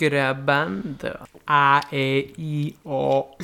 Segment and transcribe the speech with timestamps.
[0.00, 1.28] Grabando.
[1.46, 3.36] A, E, I, O.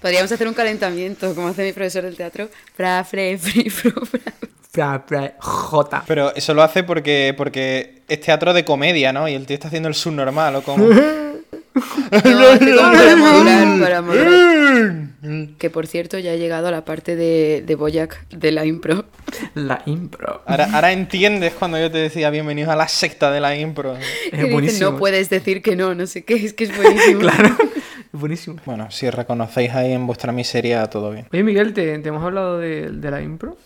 [0.00, 2.50] Podríamos hacer un calentamiento, como hace mi profesor del teatro.
[2.76, 4.20] Fra, fre, fri, fru, fra.
[4.70, 6.04] Fra, fra, J.
[6.06, 9.26] Pero eso lo hace porque, porque es teatro de comedia, ¿no?
[9.28, 10.86] Y el tío está haciendo el subnormal, ¿o como?
[12.12, 14.94] No, para modular, para modular.
[15.58, 19.04] Que por cierto, ya he llegado a la parte de, de Boyac de la impro.
[19.54, 20.42] La impro.
[20.46, 23.96] Ahora, ahora entiendes cuando yo te decía bienvenidos a la secta de la impro.
[24.32, 24.90] Es buenísimo.
[24.90, 27.20] no puedes decir que no, no sé qué, es que es buenísimo.
[27.20, 27.56] Claro.
[28.12, 28.56] Es buenísimo.
[28.66, 31.26] Bueno, si reconocéis ahí en vuestra miseria, todo bien.
[31.32, 33.56] Oye, Miguel, ¿te, te hemos hablado de, de la impro?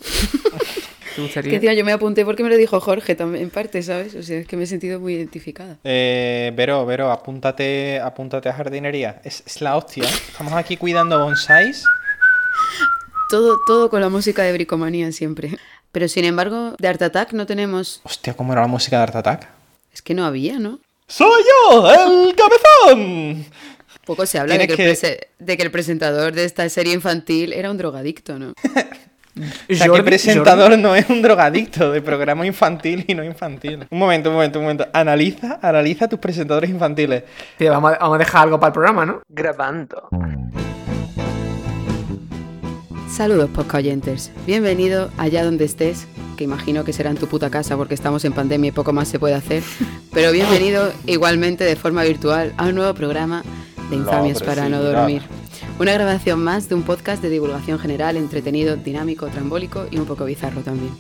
[1.17, 4.15] ¿Te Que encima yo me apunté porque me lo dijo Jorge también, en parte, ¿sabes?
[4.15, 5.79] O sea, es que me he sentido muy identificada.
[5.83, 9.21] Eh, Vero, Vero, apúntate, apúntate a jardinería.
[9.25, 10.05] Es, es la hostia.
[10.05, 10.13] ¿eh?
[10.29, 11.85] Estamos aquí cuidando bonsáis.
[13.31, 15.57] Todo, todo con la música de bricomanía siempre.
[15.93, 18.01] Pero sin embargo, de Art Attack no tenemos.
[18.05, 19.49] Hostia, ¿cómo era la música de Art Attack?
[19.93, 20.81] Es que no había, ¿no?
[21.09, 23.47] ¡Soy yo, el cabezón!
[24.05, 27.71] Poco se habla de que, el de que el presentador de esta serie infantil era
[27.71, 28.53] un drogadicto, ¿no?
[29.39, 33.87] O sea, Jordi- que presentador no es un drogadicto de programa infantil y no infantil.
[33.91, 34.89] Un momento, un momento, un momento.
[34.95, 37.25] Analiza, analiza tus presentadores infantiles.
[37.59, 39.21] Tío, vamos, a, vamos a dejar algo para el programa, ¿no?
[39.29, 40.09] Grabando.
[43.11, 44.33] Saludos, podcast oyentes.
[44.47, 48.33] Bienvenido allá donde estés, que imagino que será en tu puta casa porque estamos en
[48.33, 49.63] pandemia y poco más se puede hacer.
[50.13, 53.43] Pero bienvenido igualmente de forma virtual a un nuevo programa
[53.91, 55.23] de Infamias para no dormir.
[55.79, 60.25] Una grabación más de un podcast de divulgación general, entretenido, dinámico, trambólico y un poco
[60.25, 60.95] bizarro también.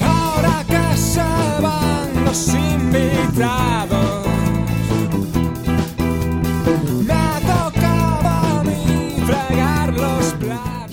[0.00, 4.26] Ahora que se van los invitados,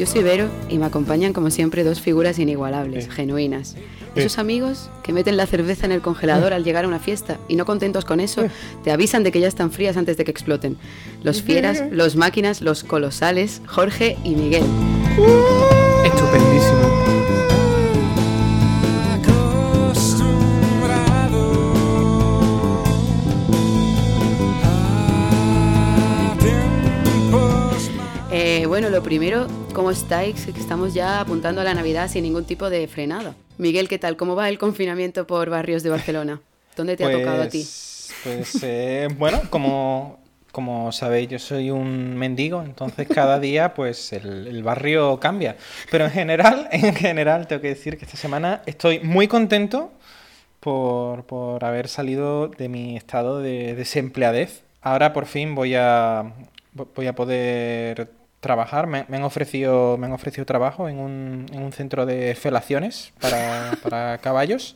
[0.01, 3.75] Yo soy Vero y me acompañan como siempre dos figuras inigualables, genuinas.
[4.15, 7.55] Esos amigos que meten la cerveza en el congelador al llegar a una fiesta y
[7.55, 8.45] no contentos con eso,
[8.83, 10.79] te avisan de que ya están frías antes de que exploten.
[11.21, 14.63] Los fieras, los máquinas, los colosales, Jorge y Miguel.
[16.03, 16.81] Estupendísimo.
[26.39, 27.91] Tiempos más.
[28.31, 30.47] Eh, bueno, lo primero, ¿cómo estáis?
[30.47, 33.35] Estamos ya apuntando a la Navidad sin ningún tipo de frenada.
[33.57, 34.17] Miguel, ¿qué tal?
[34.17, 36.41] ¿Cómo va el confinamiento por barrios de Barcelona?
[36.75, 37.65] ¿Dónde te ha tocado a ti?
[38.23, 40.19] Pues eh, bueno, como,
[40.51, 45.55] como sabéis, yo soy un mendigo, entonces cada día pues el, el barrio cambia.
[45.89, 49.91] Pero en general, en general, tengo que decir que esta semana estoy muy contento
[50.59, 54.63] por, por haber salido de mi estado de desempleadez.
[54.81, 56.33] Ahora por fin voy a,
[56.73, 58.87] voy a poder trabajar.
[58.87, 63.13] Me, me han ofrecido, me han ofrecido trabajo en un, en un centro de felaciones
[63.21, 64.75] para, para caballos.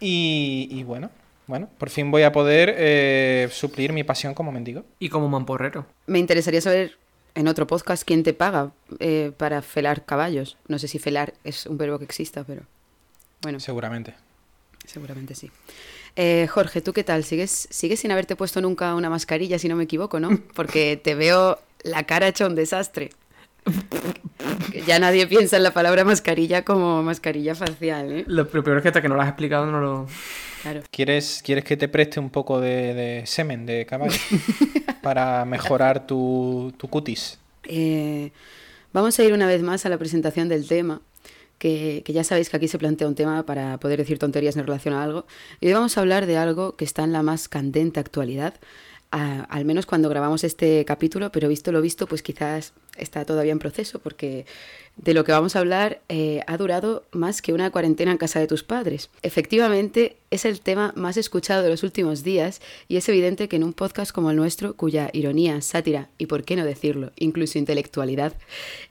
[0.00, 1.10] Y, y bueno,
[1.46, 4.84] bueno, por fin voy a poder eh, suplir mi pasión como mendigo.
[4.98, 5.86] Y como mamporrero.
[6.06, 6.98] Me interesaría saber
[7.34, 10.56] en otro podcast quién te paga eh, para felar caballos.
[10.66, 12.62] No sé si felar es un verbo que exista, pero
[13.42, 14.14] bueno, Seguramente.
[14.84, 15.50] seguramente sí.
[16.14, 17.24] Eh, Jorge, ¿tú qué tal?
[17.24, 20.30] ¿Sigues, sigues sin haberte puesto nunca una mascarilla, si no me equivoco, ¿no?
[20.54, 23.10] Porque te veo la cara hecha un desastre.
[24.86, 28.24] Ya nadie piensa en la palabra mascarilla como mascarilla facial, ¿eh?
[28.26, 30.06] Lo, lo peor es que hasta que no lo has explicado no lo...
[30.62, 30.82] Claro.
[30.90, 34.16] ¿Quieres, ¿Quieres que te preste un poco de, de semen de caballo
[35.02, 37.38] para mejorar tu, tu cutis?
[37.64, 38.30] Eh,
[38.92, 41.00] vamos a ir una vez más a la presentación del tema,
[41.58, 44.66] que, que ya sabéis que aquí se plantea un tema para poder decir tonterías en
[44.66, 45.26] relación a algo.
[45.60, 48.54] Y hoy vamos a hablar de algo que está en la más candente actualidad,
[49.12, 53.58] al menos cuando grabamos este capítulo, pero visto lo visto, pues quizás está todavía en
[53.58, 54.46] proceso, porque
[54.96, 58.40] de lo que vamos a hablar eh, ha durado más que una cuarentena en casa
[58.40, 59.10] de tus padres.
[59.22, 63.64] Efectivamente, es el tema más escuchado de los últimos días y es evidente que en
[63.64, 68.32] un podcast como el nuestro, cuya ironía, sátira y, por qué no decirlo, incluso intelectualidad,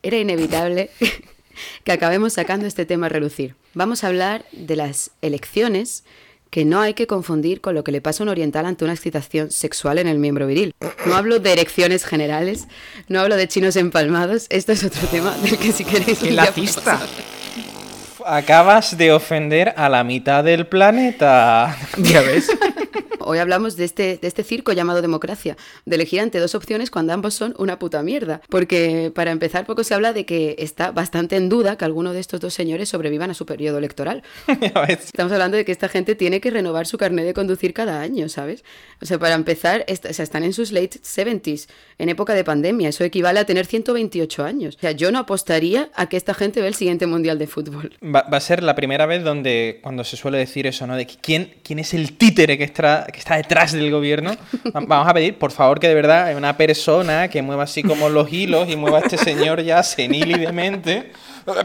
[0.03, 0.91] era inevitable
[1.83, 3.55] que acabemos sacando este tema a relucir.
[3.73, 6.03] Vamos a hablar de las elecciones
[6.51, 8.93] que no hay que confundir con lo que le pasa a un oriental ante una
[8.93, 10.75] excitación sexual en el miembro viril.
[11.05, 12.67] No hablo de erecciones generales,
[13.07, 16.19] no hablo de chinos empalmados, esto es otro tema del que si queréis...
[16.19, 16.99] ¡Qué lacista!
[18.25, 21.75] Acabas de ofender a la mitad del planeta.
[21.97, 22.51] Ya ves.
[23.31, 27.13] Hoy hablamos de este, de este circo llamado democracia, de elegir ante dos opciones cuando
[27.13, 28.41] ambos son una puta mierda.
[28.49, 32.19] Porque para empezar, poco se habla de que está bastante en duda que alguno de
[32.19, 34.23] estos dos señores sobrevivan a su periodo electoral.
[34.87, 38.29] Estamos hablando de que esta gente tiene que renovar su carnet de conducir cada año,
[38.29, 38.63] ¿sabes?
[39.01, 41.67] O sea, para empezar, est- o sea, están en sus late 70s,
[41.97, 42.89] en época de pandemia.
[42.89, 44.75] Eso equivale a tener 128 años.
[44.77, 47.93] O sea, yo no apostaría a que esta gente ve el siguiente mundial de fútbol.
[48.03, 50.95] Va, va a ser la primera vez donde, cuando se suele decir eso, ¿no?
[50.95, 54.31] De que quién, quién es el títere que está, que está detrás del gobierno.
[54.75, 57.83] Va- Vamos a pedir, por favor, que de verdad hay una persona que mueva así
[57.83, 61.11] como los hilos y mueva a este señor ya senil y demente.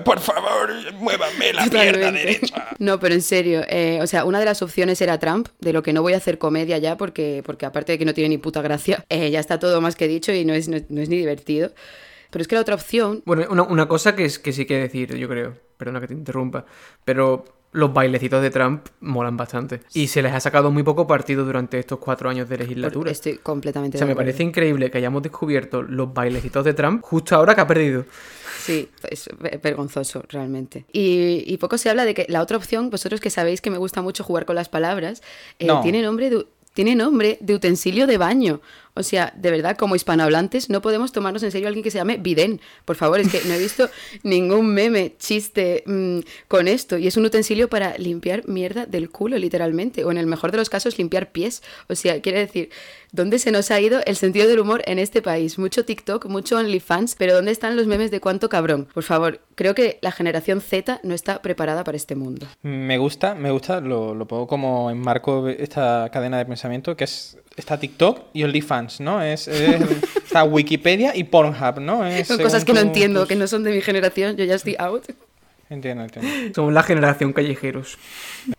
[0.05, 2.19] Por favor, muévame la pierna Totalmente.
[2.19, 2.69] derecha.
[2.79, 5.83] No, pero en serio, eh, o sea, una de las opciones era Trump, de lo
[5.83, 8.39] que no voy a hacer comedia ya, porque, porque aparte de que no tiene ni
[8.39, 11.09] puta gracia, eh, ya está todo más que dicho y no es, no, no es
[11.11, 11.73] ni divertido.
[12.31, 14.79] Pero es que la otra opción, Bueno, una, una cosa que, es, que sí que
[14.79, 16.65] decir, yo creo, perdona que te interrumpa,
[17.05, 19.81] pero los bailecitos de Trump molan bastante.
[19.93, 23.11] Y se les ha sacado muy poco partido durante estos cuatro años de legislatura.
[23.11, 27.03] estoy completamente O sea, de me parece increíble que hayamos descubierto los bailecitos de Trump
[27.03, 28.05] justo ahora que ha perdido.
[28.63, 30.87] Sí, es ve- vergonzoso, realmente.
[30.93, 33.79] Y, y poco se habla de que la otra opción, vosotros que sabéis que me
[33.79, 35.23] gusta mucho jugar con las palabras,
[35.59, 35.83] eh, No.
[35.83, 38.61] tiene, nombre de, tiene nombre de utensilio de baño.
[38.97, 41.99] O sea, de verdad, como hispanohablantes, no podemos tomarnos en serio a alguien que se
[41.99, 42.61] llame Bidén.
[42.85, 43.91] Por favor, es que no he visto
[44.23, 46.97] ningún meme, chiste mm, con esto.
[46.97, 50.05] Y es un utensilio para limpiar mierda del culo, literalmente.
[50.05, 51.63] O en el mejor de los casos, limpiar pies.
[51.89, 52.71] O sea, quiere decir,
[53.13, 55.59] ¿dónde se nos ha ido el sentido del humor en este país?
[55.59, 58.89] Mucho TikTok, mucho OnlyFans, pero ¿dónde están los memes de cuánto cabrón?
[58.95, 62.47] Por favor, creo que la generación Z no está preparada para este mundo.
[62.63, 67.39] Me gusta, me gusta, lo, lo pongo como enmarco esta cadena de pensamiento, que es
[67.57, 69.23] está TikTok y OnlyFans, ¿no?
[69.23, 69.81] Es, es-
[70.25, 72.07] está Wikipedia y Pornhub, ¿no?
[72.07, 74.55] Es Son cosas que no entiendo, tus- que no son de mi generación, yo ya
[74.55, 75.05] estoy out.
[75.69, 76.29] Entiendo, entiendo.
[76.55, 77.99] Somos la generación callejeros.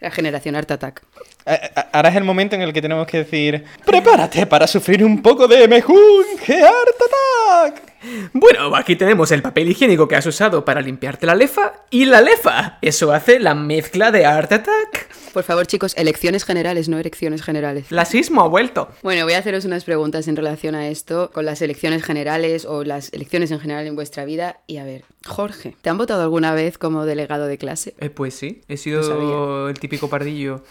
[0.02, 1.04] La generación Art Attack.
[1.48, 5.04] A- a- Ahora es el momento en el que tenemos que decir ¡Prepárate para sufrir
[5.04, 7.84] un poco de mejunje Art Attack!
[8.32, 12.22] Bueno, aquí tenemos el papel higiénico que has usado para limpiarte la lefa y la
[12.22, 12.78] lefa.
[12.82, 15.08] Eso hace la mezcla de Art Attack.
[15.34, 17.86] Por favor, chicos, elecciones generales, no elecciones generales.
[17.92, 18.90] La sismo ha vuelto.
[19.04, 22.84] Bueno, voy a haceros unas preguntas en relación a esto, con las elecciones generales o
[22.84, 24.60] las elecciones en general en vuestra vida.
[24.68, 27.94] Y a ver, Jorge, ¿te han votado alguna vez como delegado de clase?
[28.00, 30.64] Eh, pues sí, he sido el típico pardillo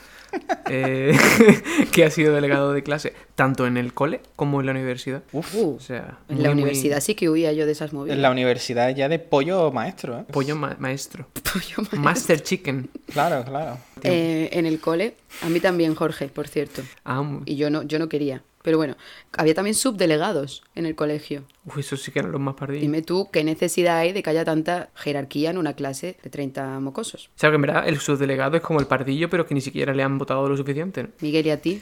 [0.68, 1.16] eh,
[1.92, 5.22] que ha sido delegado de clase, tanto en el cole como en la universidad.
[5.32, 7.92] Uf, Uh, O sea, en muy, la muy universidad sí que huía yo de esas
[7.92, 8.16] movidas.
[8.16, 10.24] en la universidad ya de pollo maestro, ¿eh?
[10.32, 11.26] Pollo ma- maestro.
[11.52, 12.00] Pollo maestro.
[12.00, 12.90] Master Chicken.
[13.12, 13.78] Claro, claro.
[14.02, 16.82] Eh, en el cole, a mí también, Jorge, por cierto.
[17.04, 18.42] Ah, Y yo no, yo no quería.
[18.66, 18.96] Pero bueno,
[19.38, 21.44] había también subdelegados en el colegio.
[21.66, 22.82] Uf, eso sí que eran los más pardillos.
[22.82, 26.80] Dime tú qué necesidad hay de que haya tanta jerarquía en una clase de 30
[26.80, 27.28] mocosos.
[27.28, 29.94] O sea, que en verdad el subdelegado es como el pardillo, pero que ni siquiera
[29.94, 31.04] le han votado lo suficiente.
[31.04, 31.10] ¿no?
[31.20, 31.80] Miguel y a ti.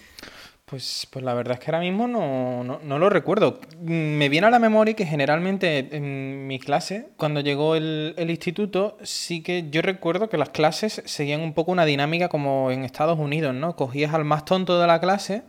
[0.67, 3.61] Pues, pues la verdad es que ahora mismo no, no, no lo recuerdo.
[3.83, 8.97] Me viene a la memoria que generalmente en mi clase, cuando llegó el, el instituto,
[9.03, 13.19] sí que yo recuerdo que las clases seguían un poco una dinámica como en Estados
[13.19, 13.77] Unidos, ¿no?
[13.77, 15.43] Cogías al más tonto de la clase,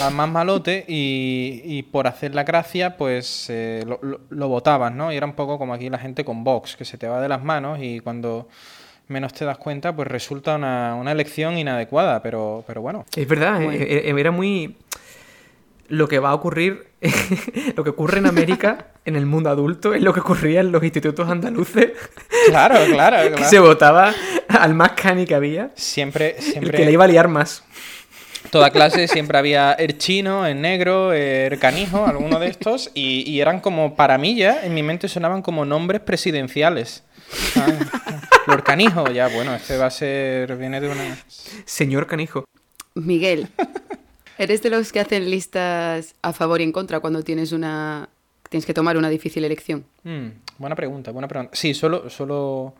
[0.00, 4.92] al más malote, y, y por hacer la gracia, pues eh, lo, lo, lo votabas,
[4.94, 5.12] ¿no?
[5.12, 7.28] Y era un poco como aquí la gente con Vox, que se te va de
[7.28, 8.46] las manos y cuando
[9.10, 13.04] menos te das cuenta, pues resulta una, una elección inadecuada, pero, pero bueno.
[13.16, 13.78] Es verdad, eh, Bueno.
[13.82, 14.76] eh, era muy...
[15.88, 16.86] Lo que va a ocurrir,
[17.76, 20.84] lo que ocurre en América, en el mundo adulto, es lo que ocurría en los
[20.84, 21.90] institutos andaluces,
[22.46, 23.50] Claro, claro, que claro.
[23.50, 24.14] se votaba
[24.48, 27.64] al más cani que había, Siempre, el siempre, que le iba a liar más.
[28.52, 33.40] toda clase siempre había el chino, el negro, el canijo, alguno de estos, y, y
[33.40, 37.02] eran como, para mí ya, en mi mente sonaban como nombres presidenciales.
[37.56, 41.18] Ah, Lord Canijo, ya, bueno, este va a ser, viene de una...
[41.64, 42.44] Señor canijo.
[42.94, 43.48] Miguel,
[44.38, 48.08] ¿eres de los que hacen listas a favor y en contra cuando tienes una
[48.48, 49.84] tienes que tomar una difícil elección?
[50.02, 50.26] Mm,
[50.58, 51.56] buena pregunta, buena pregunta.
[51.56, 52.74] Sí, solo, solo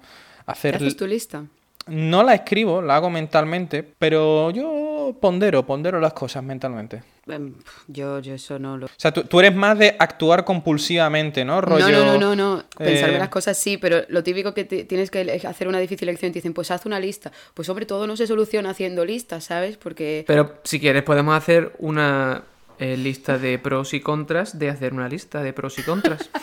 [0.45, 0.75] ¿Te hacer...
[0.77, 1.45] haces tu lista?
[1.87, 7.03] No la escribo, la hago mentalmente, pero yo pondero, pondero las cosas mentalmente.
[7.27, 7.55] Em,
[7.87, 8.87] Yo, yo eso no lo...
[8.87, 11.61] O sea, tú, tú eres más de actuar compulsivamente, ¿no?
[11.61, 11.89] Rollo...
[11.89, 12.65] No, no, no, no, no.
[12.77, 16.31] Pensarme eh, las cosas sí, pero lo típico que tienes que hacer una difícil elección
[16.31, 17.33] y te dicen, pues haz una lista.
[17.55, 19.77] Pues sobre todo no se soluciona haciendo listas, ¿sabes?
[19.77, 22.45] Porque Pero si quieres podemos hacer una
[22.79, 26.31] eh, lista de pros y contras de hacer una lista de pros y contras.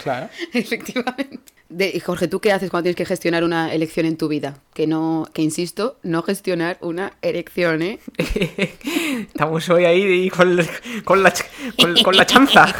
[0.00, 0.28] Claro.
[0.52, 1.57] Efectivamente.
[1.70, 4.56] De, Jorge, ¿tú qué haces cuando tienes que gestionar una elección en tu vida?
[4.72, 7.98] Que no, que insisto, no gestionar una elección, ¿eh?
[9.26, 10.66] Estamos hoy ahí con, la-
[11.04, 11.32] con, la,
[11.78, 12.74] con, con la chanza.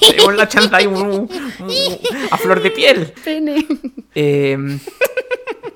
[0.00, 1.28] Tenemos la chanza ahí uh, uh,
[2.30, 3.12] a flor de piel.
[4.14, 4.56] Eh,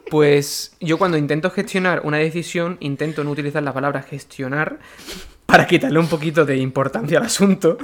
[0.08, 4.78] pues yo cuando intento gestionar una decisión, intento no utilizar la palabra gestionar
[5.46, 7.78] para quitarle un poquito de importancia al asunto.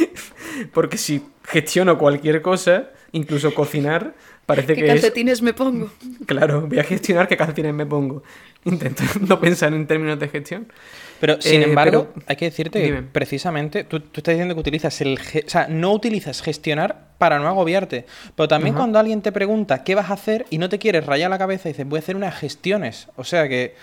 [0.72, 4.14] Porque si gestiono cualquier cosa, incluso cocinar,
[4.46, 4.92] parece ¿Qué que es...
[4.92, 5.90] calcetines me pongo?
[6.26, 8.22] Claro, voy a gestionar qué calcetines me pongo.
[8.64, 10.72] Intento no pensar en términos de gestión.
[11.20, 13.02] Pero, sin Eh, embargo, pero- hay que decirte que Dime.
[13.02, 15.18] precisamente tú, tú estás diciendo que utilizas el...
[15.18, 18.06] ge- O sea, no utilizas gestionar para no agobiarte.
[18.34, 21.30] Pero también cuando alguien te pregunta qué vas a hacer y no te quieres rayar
[21.30, 23.08] la cabeza, dices, voy a hacer unas gestiones.
[23.16, 23.74] O sea que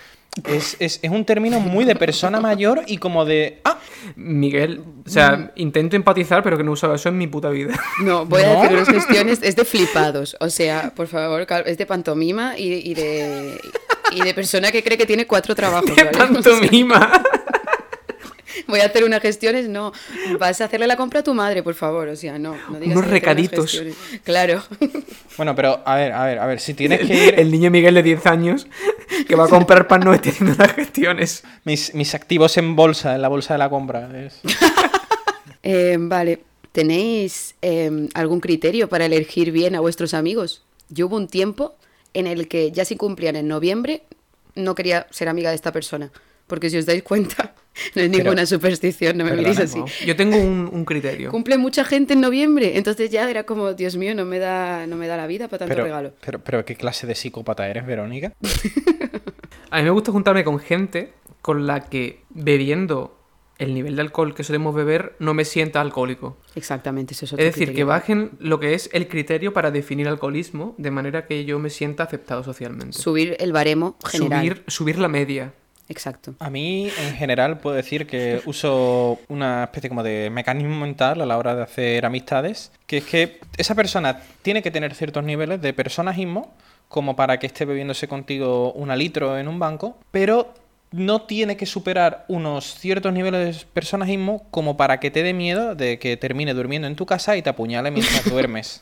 [0.45, 3.59] es, es- es un término muy de persona mayor y como de...
[3.65, 3.77] Ah,
[4.15, 7.73] Miguel, o sea, intento empatizar, pero que no he usado eso en mi puta vida.
[8.03, 10.37] No, voy a decir unas gestiones, es de flipados.
[10.39, 13.59] O sea, por favor, cal- es de pantomima y, y de,
[14.11, 15.91] y de persona que cree que tiene cuatro trabajos.
[15.95, 16.17] ¡Qué ¿vale?
[16.39, 17.23] O sea, pantomima!
[18.67, 19.91] voy a hacer unas gestiones, no.
[20.39, 22.07] Vas a hacerle la compra a tu madre, por favor.
[22.07, 22.55] O sea, no.
[22.69, 23.81] no digas Unos unas recaditos.
[24.23, 24.63] Claro.
[25.37, 27.39] bueno, pero a ver, a ver, a ver, si tienes que ir...
[27.39, 28.67] El niño Miguel de 10 años
[29.27, 31.43] que va a comprar pan no esté haciendo las gestiones.
[31.63, 34.09] Mis, mis activos en bolsa, en la bolsa de la compra.
[34.25, 34.39] es-
[35.63, 36.41] Eh, vale.
[36.71, 40.63] ¿Tenéis eh, algún criterio para elegir bien a vuestros amigos?
[40.89, 41.75] Yo hubo un tiempo
[42.13, 44.03] en el que ya si cumplían en noviembre,
[44.55, 46.11] no quería ser amiga de esta persona.
[46.49, 47.53] Porque si os dais cuenta,
[47.95, 49.81] no es Pero- ninguna superstición, no me Perdona, miréis así.
[50.05, 51.31] Yo tengo un, un criterio.
[51.31, 54.97] Cumple mucha gente en noviembre, entonces ya era como, Dios mío, no me da, no
[54.97, 56.13] me da la vida para tanto Pero, regalo.
[56.25, 58.33] pero, pero, ¿qué clase de psicópata eres, Verónica?
[59.71, 63.15] A mí me gusta juntarme con gente con la que bebiendo
[63.59, 66.37] el nivel de alcohol que solemos beber no me sienta alcohólico.
[66.55, 70.07] Exactamente, eso es Es otro decir, que bajen lo que es el criterio para definir
[70.07, 72.97] alcoholismo de manera que yo me sienta aceptado socialmente.
[72.97, 74.39] Subir el baremo general.
[74.41, 75.53] Subir, subir la media.
[75.89, 76.35] Exacto.
[76.39, 81.25] A mí, en general, puedo decir que uso una especie como de mecanismo mental a
[81.25, 85.61] la hora de hacer amistades, que es que esa persona tiene que tener ciertos niveles
[85.61, 86.53] de personajismo,
[86.87, 90.53] como para que esté bebiéndose contigo una litro en un banco, pero
[90.91, 95.75] no tiene que superar unos ciertos niveles de personajismo como para que te dé miedo
[95.75, 98.81] de que termine durmiendo en tu casa y te apuñale mientras duermes.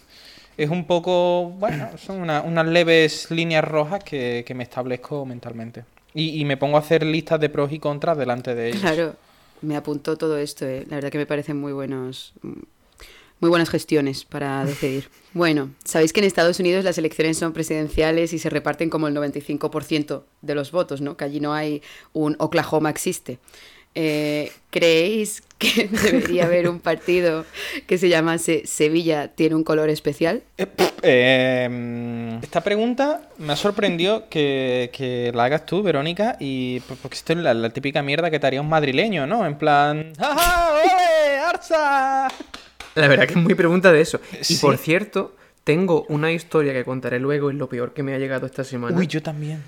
[0.58, 5.84] Es un poco, bueno, son una- unas leves líneas rojas que, que me establezco mentalmente.
[6.18, 8.82] Y, y me pongo a hacer listas de pros y contras delante de ellos.
[8.82, 9.16] Claro,
[9.62, 10.86] me apuntó todo esto, eh.
[10.90, 12.34] la verdad que me parecen muy buenos,
[13.40, 15.10] muy buenas gestiones para decidir.
[15.34, 19.16] Bueno, sabéis que en Estados Unidos las elecciones son presidenciales y se reparten como el
[19.16, 21.18] 95% de los votos, ¿no?
[21.18, 21.82] Que allí no hay
[22.14, 23.40] un Oklahoma existe.
[24.00, 27.46] Eh, ¿Creéis que debería haber un partido
[27.88, 30.44] que se llamase Sevilla tiene un color especial?
[30.60, 30.68] Eh,
[31.02, 37.16] eh, mm, esta pregunta me ha sorprendido que, que la hagas tú, Verónica, y porque
[37.16, 39.48] esto es la, la típica mierda que te haría un madrileño, ¿no?
[39.48, 42.28] En plan, ¡Ja, ja, ole, Arsa!
[42.94, 44.20] La verdad que es muy pregunta de eso.
[44.40, 44.58] Y Sí.
[44.62, 48.46] por cierto, tengo una historia que contaré luego, es lo peor que me ha llegado
[48.46, 49.64] esta semana, Uy, yo también.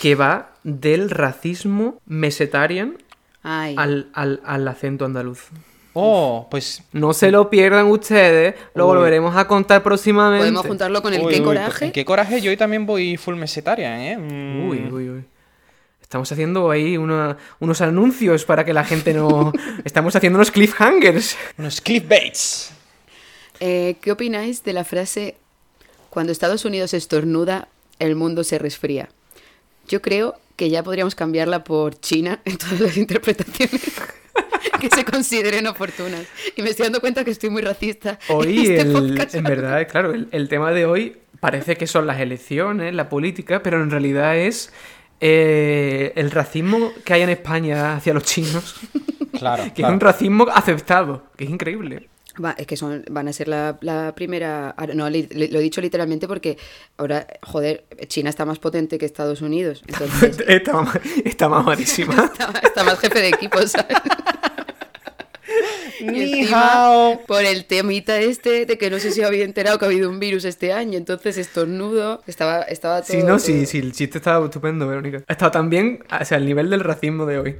[0.00, 2.96] que va del racismo mesetarian
[3.44, 5.48] al, al- al acento andaluz.
[5.92, 6.82] Oh, pues.
[6.92, 8.96] No se lo pierdan ustedes, lo Uy.
[8.96, 10.40] volveremos a contar próximamente.
[10.42, 11.84] podemos juntarlo con el uy, qué uy, coraje.
[11.84, 12.40] ¿en ¿Qué coraje?
[12.40, 14.16] Yo hoy también voy full mesetarian, ¿eh?
[14.16, 14.68] Mm.
[14.68, 15.24] Uy, uy, uy.
[16.02, 19.52] Estamos haciendo ahí una- unos anuncios para que la gente no...
[19.84, 21.36] Estamos haciendo unos cliffhangers.
[21.58, 22.72] Unos clickbaits.
[23.60, 25.36] Eh, ¿Qué opináis de la frase
[26.10, 27.68] cuando Estados Unidos estornuda,
[28.00, 29.08] el mundo se resfría?
[29.88, 33.82] Yo creo que ya podríamos cambiarla por China en todas las interpretaciones
[34.80, 36.26] que se consideren oportunas.
[36.56, 38.18] Y me estoy dando cuenta que estoy muy racista.
[38.28, 39.34] en Hoy, este el- podcast.
[39.34, 43.62] en verdad, claro, el, el tema de hoy parece que son las elecciones, la política,
[43.62, 44.72] pero en realidad es
[45.20, 48.76] eh, el racismo que hay en España hacia los chinos,
[49.38, 52.08] Claro, que es un racismo aceptado, que es increíble.
[52.42, 54.74] Va, es que son, van a ser la, la primera.
[54.94, 56.58] No, li- li- lo he dicho literalmente porque
[56.96, 59.82] ahora, joder, China está más potente que Estados Unidos.
[59.88, 62.14] Entonces, Está, está mamadísima.
[62.32, 63.96] está, está más jefe de equipo, ¿sabes?
[66.00, 69.88] Ni encima, por el temita este de que no sé si había enterado que ha
[69.88, 73.16] habido un virus este año, entonces estornudo, estaba, estaba todo...
[73.16, 75.22] Sí, no, sí, todo- sí, el chiste estaba estupendo, Verónica.
[75.28, 77.56] Ha estado también, sea, el nivel del racismo de hoy.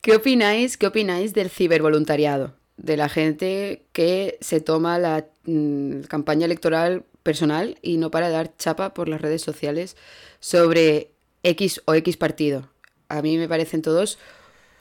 [0.00, 2.54] ¿Qué opináis, ¿Qué opináis del cibervoluntariado?
[2.82, 8.32] De la gente que se toma la mm, campaña electoral personal y no para de
[8.34, 9.96] dar chapa por las redes sociales
[10.40, 11.12] sobre
[11.44, 12.68] X o X partido.
[13.08, 14.18] A mí me parecen todos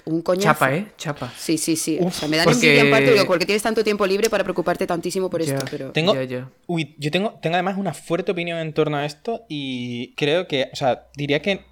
[0.05, 0.47] un coñazo.
[0.47, 0.87] Chapa, ¿eh?
[0.97, 1.31] Chapa.
[1.37, 1.99] Sí, sí, sí.
[2.01, 4.43] o sea, me dan porque- envidia en parte digo, porque tienes tanto tiempo libre para
[4.43, 5.53] preocuparte tantísimo por Ya.
[5.53, 5.91] esto, pero...
[5.91, 6.49] Tengo, Ya, ya.
[6.65, 10.69] Uy, yo tengo, tengo además una fuerte opinión en torno a esto y creo que,
[10.73, 11.65] o sea, diría que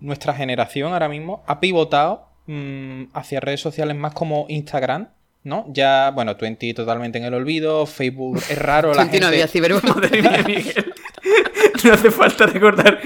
[0.00, 5.10] nuestra generación ahora mismo ha pivotado mm, hacia redes sociales más como Instagram,
[5.44, 5.66] ¿no?
[5.68, 9.42] Ya, bueno, Twenty totalmente en el olvido, Facebook es raro, la Twenty no gente...
[9.42, 9.82] había.
[9.82, 10.94] Madre mía, Miguel.
[11.84, 13.00] no hace falta recordar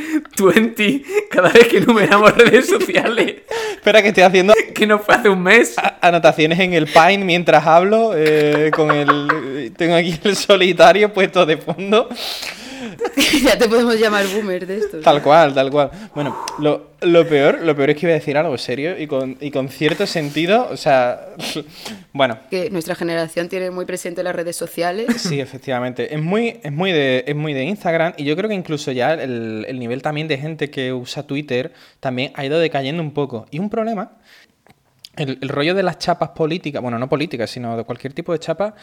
[0.44, 3.42] 20 cada vez que enumeramos redes sociales,
[3.72, 5.74] Espera que estoy haciendo que no fue hace un mes.
[6.00, 9.72] anotaciones en el Pine mientras hablo, eh, con el...
[9.76, 12.08] Tengo aquí el solitario puesto de fondo.
[13.42, 15.02] ya te podemos llamar boomer de estos.
[15.02, 15.90] Tal cual, tal cual.
[16.14, 19.36] Bueno, lo, lo peor, lo peor es que iba a decir algo serio y con,
[19.40, 21.28] y con cierto sentido, o sea,
[22.12, 25.06] bueno, Que nuestra generación tiene muy presente las redes sociales.
[25.20, 26.14] sí, efectivamente.
[26.14, 29.14] Es muy, es muy de, es muy de Instagram y yo creo que incluso ya
[29.14, 33.46] el, el nivel también de gente que usa Twitter también ha ido decayendo un poco.
[33.50, 34.12] Y un problema,
[35.16, 38.38] el, el rollo de las chapas políticas, bueno, no políticas, sino de cualquier tipo de
[38.38, 38.74] chapa.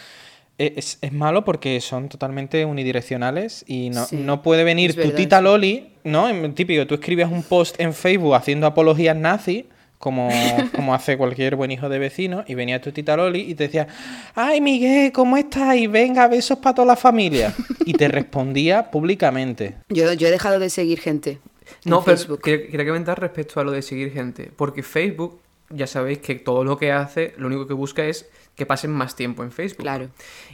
[0.58, 5.00] Eh, Es, es malo porque son totalmente unidireccionales y no, Sí, no puede venir tu
[5.02, 5.44] verdad, tita sí.
[5.44, 6.30] Loli, ¿no?
[6.30, 10.30] En- Típico, tú escribes un post en Facebook haciendo apologías nazi, como,
[10.76, 13.88] como hace cualquier buen hijo de vecino, y venía tu tita Loli y te decía,
[14.36, 15.76] ay Miguel, ¿cómo estás?
[15.78, 17.54] Y venga, besos para toda la familia.
[17.86, 19.76] Y te respondía públicamente.
[19.90, 21.32] Yo, yo he dejado de seguir gente.
[21.32, 22.42] en No, pero Facebook.
[22.42, 24.52] quería, quería comentar respecto a lo de seguir gente.
[24.56, 25.40] Porque Facebook,
[25.76, 29.16] ya sabéis que todo lo que hace, lo único que busca es que pasen más
[29.16, 29.84] tiempo en Facebook.
[29.84, 30.10] Claro.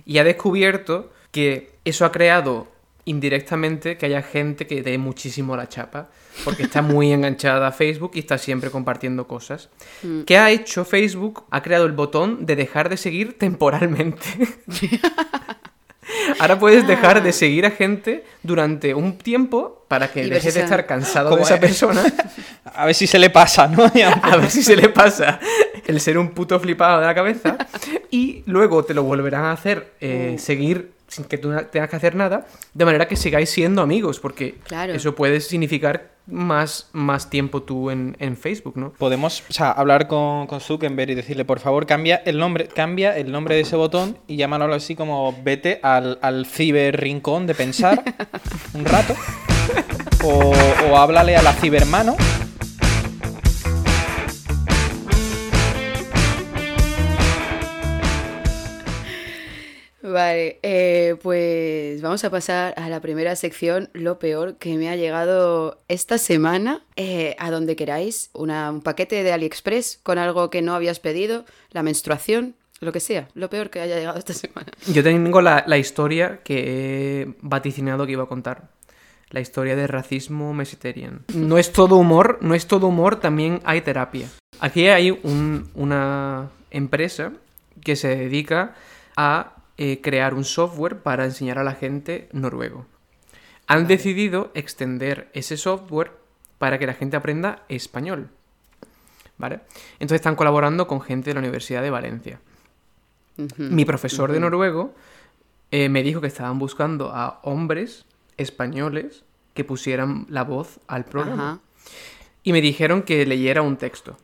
[0.05, 2.67] Y ha descubierto que eso ha creado
[3.05, 6.09] indirectamente que haya gente que dé muchísimo la chapa.
[6.43, 9.69] Porque está muy enganchada a Facebook y está siempre compartiendo cosas.
[10.03, 10.21] Mm.
[10.21, 11.45] ¿Qué ha hecho Facebook?
[11.49, 14.25] Ha creado el botón de dejar de seguir temporalmente.
[16.39, 17.21] Ahora puedes dejar Ah.
[17.21, 21.35] de seguir a gente durante un tiempo para que dejes de se- estar cansado de
[21.35, 21.59] ¿Cómo esa es?
[21.59, 22.03] persona
[22.73, 23.83] A ver si se le pasa, ¿no?
[24.23, 25.39] a ver si se le pasa
[25.85, 27.57] el ser un puto flipado de la cabeza
[28.09, 30.39] y luego te lo volverán a hacer eh, Mm.
[30.39, 34.55] seguir sin que tú tengas que hacer nada, de manera que sigáis siendo amigos, porque
[34.63, 34.93] Claro.
[34.93, 38.91] eso puede significar más, más tiempo tú en, en Facebook, ¿no?
[38.93, 43.17] Podemos, o sea, hablar con, con Zuckerberg y decirle, por favor, cambia el nombre, cambia
[43.17, 47.55] el nombre de ese botón y llámalo así como vete al, al ciber rincón de
[47.55, 48.03] pensar
[48.73, 49.15] un rato.
[50.23, 50.53] O,
[50.89, 52.15] o háblale a la cibermano.
[60.11, 64.95] Vale, eh, pues vamos a pasar a la primera sección, lo peor que me ha
[64.95, 70.73] llegado esta semana, eh, a donde queráis, un paquete de AliExpress con algo que no
[70.75, 74.67] habías pedido, la menstruación, lo que sea, lo peor que haya llegado esta semana.
[74.91, 78.69] Yo tengo la, historia que he vaticinado que iba a contar.
[79.29, 81.23] La historia de racismo mesitarian.
[81.33, 84.27] No es todo humor, no es todo humor, también hay terapia.
[84.59, 87.31] Aquí hay un- una empresa
[87.81, 88.75] que se dedica
[89.15, 92.85] a eh, crear un software para enseñar a la gente noruego.
[93.67, 96.11] Han decidido extender ese software
[96.57, 98.29] para que la gente aprenda español.
[99.37, 99.61] ¿Vale?
[99.93, 102.39] Entonces están colaborando con gente de la Universidad de Valencia.
[103.57, 104.93] Mi profesor de noruego
[105.71, 108.05] eh, me dijo que estaban buscando a hombres
[108.37, 111.61] españoles que pusieran la voz al programa.
[112.43, 114.17] Y me dijeron que leyera un texto.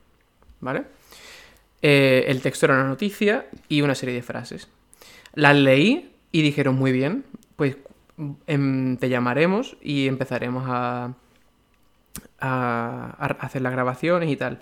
[0.59, 0.85] ¿Vale?
[1.81, 4.67] Eh, el texto era una noticia y una serie de frases.
[5.37, 7.23] Las leí y dijeron muy bien,
[7.57, 7.77] pues
[8.47, 11.13] em, te llamaremos y empezaremos a,
[12.39, 14.61] a, a hacer las grabaciones y tal.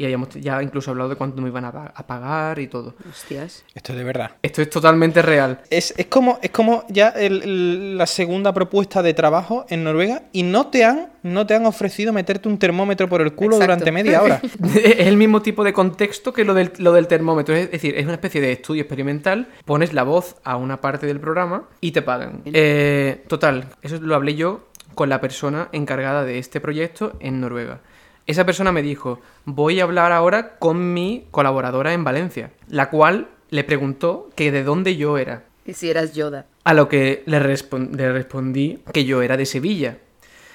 [0.00, 2.94] Y habíamos ya incluso hablado de cuánto me iban a, pa- a pagar y todo.
[3.10, 3.64] Hostias.
[3.74, 4.30] Esto es de verdad.
[4.42, 5.60] Esto es totalmente real.
[5.70, 10.22] Es, es como, es como ya el- el- la segunda propuesta de trabajo en Noruega
[10.32, 13.64] y no te han, no te han ofrecido meterte un termómetro por el culo Exacto.
[13.74, 14.40] durante media hora.
[14.76, 17.56] Es el mismo tipo de contexto que lo del, lo del termómetro.
[17.56, 19.48] Es decir, es una especie de estudio experimental.
[19.64, 22.42] Pones la voz a una parte del programa y te pagan.
[22.44, 27.80] Eh, total, eso lo hablé yo con la persona encargada de este proyecto en Noruega.
[28.28, 33.28] Esa persona me dijo, voy a hablar ahora con mi colaboradora en Valencia, la cual
[33.50, 35.44] le preguntó que de dónde yo era.
[35.66, 36.46] Y si eras Yoda.
[36.62, 39.98] A lo que le, respon- le respondí que yo era de Sevilla.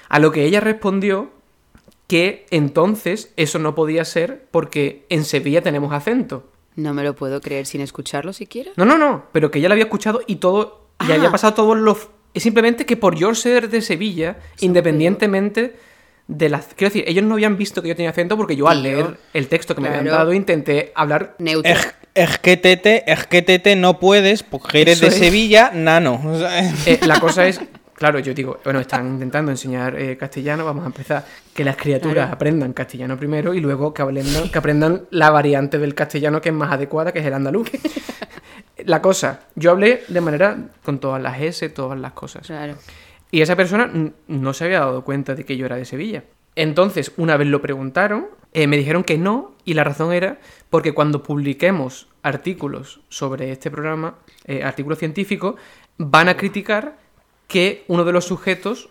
[0.08, 1.30] A lo que ella respondió
[2.06, 6.48] que entonces eso no podía ser porque en Sevilla tenemos acento.
[6.76, 8.70] No me lo puedo creer sin escucharlo siquiera.
[8.76, 11.14] No, no, no, pero que ella lo había escuchado y todo, y Ah.
[11.16, 12.08] había pasado todos los...
[12.34, 15.76] Es simplemente que por yo ser de Sevilla, independientemente
[16.26, 16.66] de las...
[16.74, 18.92] Quiero decir, ellos no habían visto que yo tenía acento porque yo al Tío.
[18.92, 21.34] leer el texto que me habían dado intenté hablar...
[21.38, 21.70] Neutro.
[21.70, 25.18] Es, es que tete, es que tete no puedes porque eres Eso de es.
[25.18, 26.20] Sevilla, nano.
[26.24, 27.60] O sea, Eh, la cosa es,
[27.94, 32.14] claro, yo digo, bueno, están intentando enseñar eh, castellano, vamos a empezar que las criaturas
[32.14, 32.32] Claro.
[32.34, 36.54] aprendan castellano primero y luego que aprendan, que aprendan la variante del castellano que es
[36.54, 37.70] más adecuada, que es el andaluz.
[38.86, 42.44] La cosa, yo hablé de manera con todas las S, todas las cosas.
[42.46, 42.74] Claro.
[43.34, 43.90] Y esa persona
[44.28, 46.22] no se había dado cuenta de que yo era de Sevilla.
[46.54, 50.38] Entonces, una vez lo preguntaron, eh, me dijeron que no, y la razón era
[50.70, 55.56] porque cuando publiquemos artículos sobre este programa, eh, artículos científicos,
[55.98, 56.96] van a criticar
[57.48, 58.88] que uno de los sujetos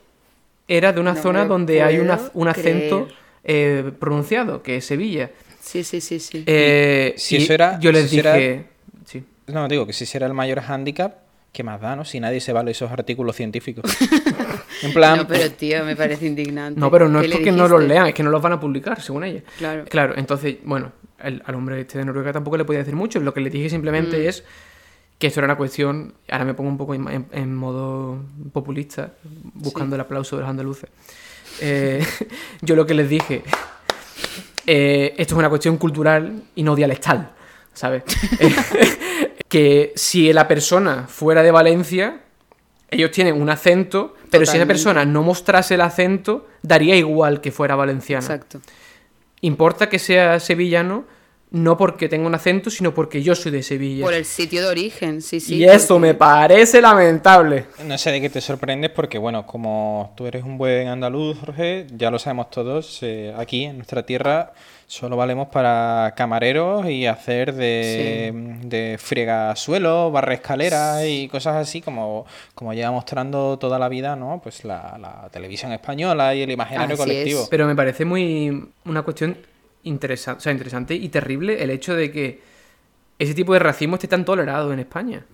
[0.67, 3.07] era de una No zona donde hay una- un acento
[3.45, 5.31] eh, pronunciado, que es Sevilla.
[5.61, 6.43] Sí, sí, sí, sí.
[6.47, 8.65] Eh, si y eso era- Yo les si era- dije.
[9.05, 9.23] Sí.
[9.47, 11.22] No, digo que si ese era el mayor hándicap,
[11.53, 12.03] ¿qué más da, no?
[12.03, 13.85] Si nadie se vale esos artículos científicos.
[14.81, 16.77] en plan, No, pero tío, me parece indignante.
[16.79, 18.59] No, pero no ¿Qué es porque no los lean, es que no los van a
[18.59, 19.41] publicar, según ella.
[19.57, 19.85] Claro.
[19.85, 23.19] Claro, entonces, bueno, el- al hombre este de Noruega tampoco le podía decir mucho.
[23.21, 23.69] Lo que le dije Mm.
[23.71, 24.43] simplemente es
[25.19, 26.15] que esto era una cuestión.
[26.29, 28.17] Ahora me pongo un poco en, en- en modo
[28.51, 29.11] populista,
[29.53, 30.89] buscando el aplauso de los andaluces.
[31.61, 32.03] Eh,
[32.61, 33.43] yo lo que les dije.
[34.65, 37.31] eh, esto es una cuestión cultural y no dialectal,
[37.73, 38.03] ¿sabes?
[39.53, 42.21] Que si la persona fuera de Valencia,
[42.89, 47.51] ellos tienen un acento, pero si esa persona no mostrase el acento, daría igual que
[47.51, 48.23] fuera valenciana.
[48.25, 48.61] Exacto.
[49.41, 51.05] Importa que sea sevillano,
[51.51, 54.03] no porque tenga un acento, sino porque yo soy de Sevilla.
[54.03, 55.57] Por el sitio de origen, sí, sí.
[55.57, 57.67] y eso porque- me parece lamentable.
[57.85, 61.85] No sé de qué te sorprendes porque, bueno, como tú eres un buen andaluz, Jorge,
[61.95, 64.53] ya lo sabemos todos, eh, aquí en nuestra tierra
[64.87, 72.25] solo valemos para camareros y hacer de, de fregasuelo, barra escaleras y cosas así como,
[72.55, 74.39] como lleva mostrando toda la vida, ¿no?
[74.43, 77.41] Pues la, la televisión española y el imaginario Así colectivo.
[77.43, 77.49] es.
[77.49, 79.37] Pero me parece muy una cuestión
[79.83, 82.41] interesante, o sea, interesante y terrible el hecho de que
[83.19, 85.25] ese tipo de racismo esté tan tolerado en España.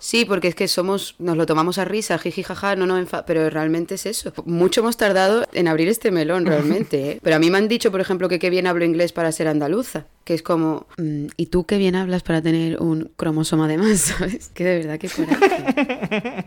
[0.00, 3.24] Sí, porque es que somos, nos lo tomamos a risa, jiji, jaja, no, no, enfa-
[3.26, 4.32] pero realmente es eso.
[4.46, 7.20] Mucho hemos tardado en abrir este melón, realmente, ¿eh?
[7.22, 9.46] Pero a mí me han dicho, por ejemplo, que qué bien hablo inglés para ser
[9.46, 13.76] andaluza, que es como, mm, ¿y tú qué bien hablas para tener un cromosoma de
[13.78, 14.48] más, sabes?
[14.54, 16.44] Que de verdad que coraje.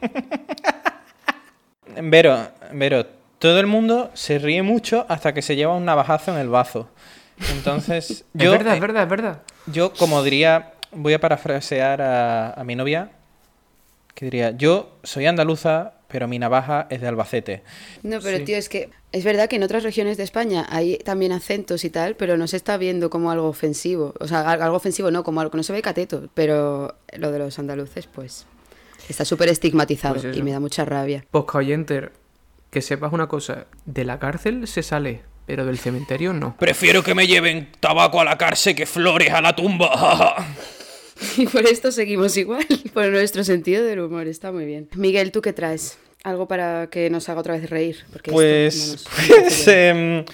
[2.01, 3.05] Vero, Vero,
[3.39, 6.89] todo el mundo se ríe mucho hasta que se lleva un navajazo en el bazo.
[7.51, 9.41] Entonces, yo, es verdad, eh, es verdad, es verdad.
[9.67, 13.11] Yo, como diría, voy a parafrasear a, a mi novia,
[14.15, 17.63] que diría, yo soy andaluza, pero mi navaja es de Albacete.
[18.04, 18.43] No, pero Sí.
[18.45, 21.89] tío, es que es verdad que en otras regiones de España hay también acentos y
[21.89, 24.13] tal, pero no se está viendo como algo ofensivo.
[24.19, 26.30] O sea, al- algo ofensivo no, como algo que no se ve cateto.
[26.36, 28.45] Pero lo de los andaluces, pues,
[29.10, 31.26] está súper estigmatizado Pues y me da mucha rabia.
[31.32, 32.12] Posca oyenter,
[32.69, 36.56] que sepas una cosa, de la cárcel se sale, pero del cementerio no.
[36.58, 40.36] Prefiero que me lleven tabaco a la cárcel que flores a la tumba.
[41.38, 44.89] Y por esto seguimos igual, por nuestro sentido del humor, está muy bien.
[44.95, 45.97] Miguel, ¿tú qué traes?
[46.23, 47.97] Algo para que nos haga otra vez reír.
[48.12, 49.03] Porque esto Pues, no nos
[49.43, 50.25] pues em,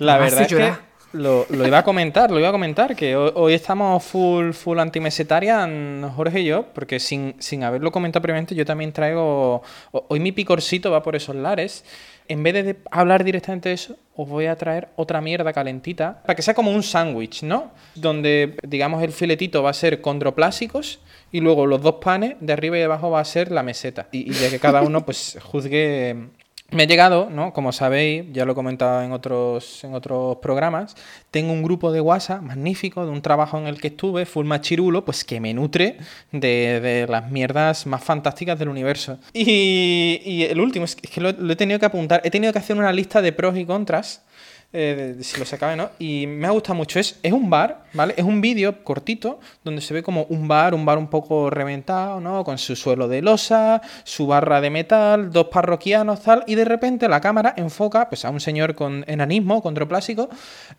[0.00, 0.72] la verdad es que
[1.12, 4.78] lo, lo iba a comentar, lo iba a comentar, que hoy, hoy estamos full, full
[4.78, 10.20] antimesetarian, Jorge y yo, porque sin, sin haberlo comentado previamente, yo también traigo, ho- hoy
[10.20, 11.84] mi picorcito va por esos lares.
[12.28, 16.34] En vez de hablar directamente de eso, os voy a traer otra mierda calentita, para
[16.34, 17.70] que sea como un sándwich, ¿no?
[17.94, 21.00] Donde, digamos, el filetito va a ser condroplásicos
[21.32, 24.08] y luego los dos panes de arriba y de abajo va a ser la meseta.
[24.12, 26.28] Y, y ya que cada uno, pues, juzgue
[26.70, 27.54] me ha llegado, ¿no?
[27.54, 30.94] Como sabéis, ya lo he comentado en otros, en otros programas,
[31.30, 35.04] tengo un grupo de WhatsApp magnífico de un trabajo en el que estuve, full machirulo,
[35.04, 35.96] pues que me nutre
[36.30, 39.18] de, de las mierdas más fantásticas del universo.
[39.32, 42.76] Y, y el último, es que, lo he tenido que apuntar, he tenido que hacer
[42.76, 44.22] una lista de pros y contras.
[44.70, 45.90] Eh, si lo sacaba, ¿no?
[45.98, 47.00] Y me ha gustado mucho.
[47.00, 48.12] Es, es un bar, ¿vale?
[48.18, 52.20] Es un vídeo cortito donde se ve como un bar, un bar un poco reventado,
[52.20, 52.44] ¿no?
[52.44, 56.44] Con su suelo de losa, su barra de metal, dos parroquianos, tal.
[56.46, 60.28] Y de repente la cámara enfoca pues, a un señor con enanismo, controplásico,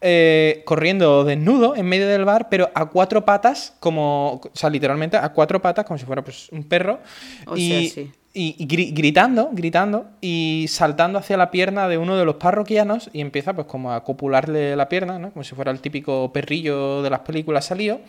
[0.02, 4.34] eh, corriendo desnudo en medio del bar, pero a cuatro patas, como.
[4.44, 7.00] O sea, literalmente a cuatro patas, como si fuera pues, un perro.
[7.48, 8.12] O y, sea, sí.
[8.40, 13.10] Y, y gri- gritando, gritando y saltando hacia la pierna de uno de los parroquianos
[13.12, 15.32] y empieza pues como a copularle la pierna, ¿no?
[15.32, 18.00] Como si fuera el típico perrillo de las películas salido.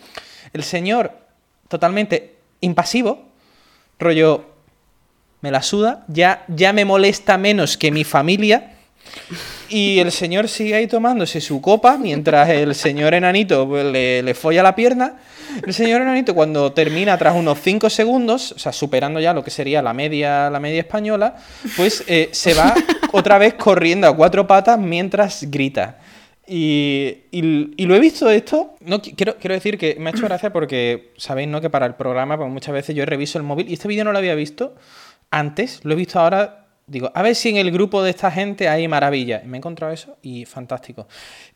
[0.53, 1.13] El señor
[1.69, 3.25] totalmente impasivo,
[3.99, 4.45] rollo
[5.41, 8.70] me la suda, ya ya me molesta menos que mi familia.
[9.69, 14.35] Y el señor sigue ahí tomándose su copa mientras el señor enanito pues, le, le
[14.35, 15.17] folla la pierna.
[15.67, 19.51] El señor enanito cuando termina tras unos 5 segundos, o sea, superando ya lo que
[19.51, 21.37] sería la media, la media española,
[21.77, 22.75] pues eh, se va
[23.13, 25.99] otra vez corriendo a cuatro patas mientras grita.
[26.47, 30.13] Y, y- y lo he visto esto, no qui- quiero, quiero decir que me ha
[30.13, 31.61] hecho gracia porque sabéis ¿no?
[31.61, 34.11] que para el programa pues muchas veces yo reviso el móvil y este vídeo no
[34.13, 34.75] lo había visto
[35.31, 38.69] antes, lo he visto ahora, digo, a ver si en el grupo de esta gente
[38.69, 39.43] hay maravilla.
[39.45, 41.07] Me he encontrado eso y fantástico.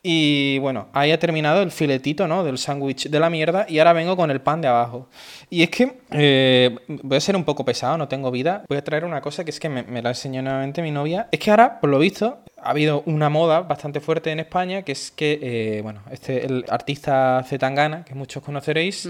[0.02, 2.44] Y bueno, ahí ha terminado el filetito ¿no?
[2.44, 5.08] del sándwich de la mierda y ahora vengo con el pan de abajo.
[5.50, 8.64] Y es que eh, voy a ser un poco pesado, no tengo vida.
[8.68, 11.28] Voy a traer una cosa que es que me, me la enseñó nuevamente mi novia.
[11.32, 14.92] Es que ahora, por lo visto, ha habido una moda bastante fuerte en España, que
[14.92, 19.08] es que, eh, bueno, este, el artista Zetangana, que muchos conoceréis,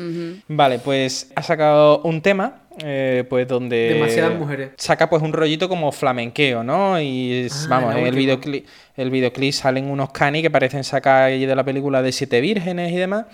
[0.48, 3.94] vale, pues ha sacado un tema, eh, pues donde...
[3.94, 4.70] Demasiadas mujeres.
[4.76, 7.00] Saca pues un rollito como flamenqueo, ¿no?
[7.00, 11.54] Y Ah, vamos, en el videoclip, el videoclip salen unos canis que parecen sacar de
[11.54, 13.26] la película de Siete Vírgenes y demás.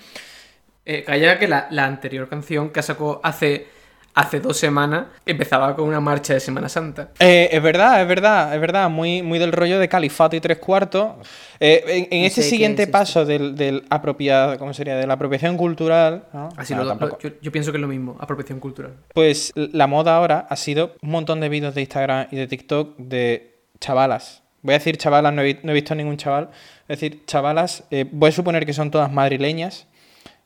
[0.84, 3.66] Eh, calla que la, la anterior canción que sacó hace,
[4.14, 7.10] hace dos semanas empezaba con una marcha de Semana Santa.
[7.18, 10.58] Eh, es verdad, es verdad, es verdad, muy, muy del rollo de califato y tres
[10.58, 11.12] cuartos.
[11.58, 14.96] Eh, en, en este siguiente es paso del, del apropia- ¿cómo sería?
[14.96, 16.48] de la apropiación cultural, ¿no?
[16.56, 18.92] Así Bueno, lo- lo- yo, yo pienso que es lo mismo, apropiación cultural.
[19.14, 22.96] Pues la moda ahora ha sido un montón de vídeos de Instagram y de TikTok
[22.98, 24.42] de chavalas.
[24.62, 26.50] Voy a decir chavalas, no he, vi- no he visto ningún chaval.
[26.86, 29.86] Es decir, chavalas, eh, voy a suponer que son todas madrileñas,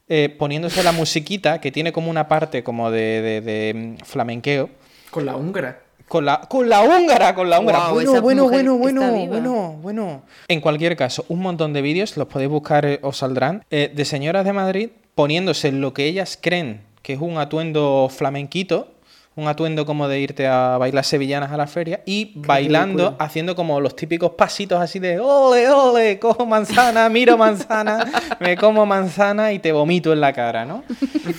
[0.09, 4.69] eh, poniéndose la musiquita que tiene como una parte como de, de- de, mm, flamenqueo.
[5.11, 5.81] Con la húngara.
[6.09, 7.89] Con la, con la húngara, con la húngara.
[7.89, 10.23] Bueno, bueno, bueno, bueno, bueno, bueno.
[10.49, 14.05] En cualquier caso, un montón de vídeos, los podéis buscar, eh, os saldrán, eh, de
[14.05, 18.89] señoras de Madrid poniéndose lo que ellas creen que es un atuendo flamenquito,
[19.37, 23.17] un atuendo como de irte a bailar sevillanas a la feria y bailando, ridículo.
[23.25, 28.87] haciendo como los típicos pasitos así de ole, ole, cojo manzana, miro manzana, me como
[28.87, 30.85] manzana y te vomito en la cara, ¿no?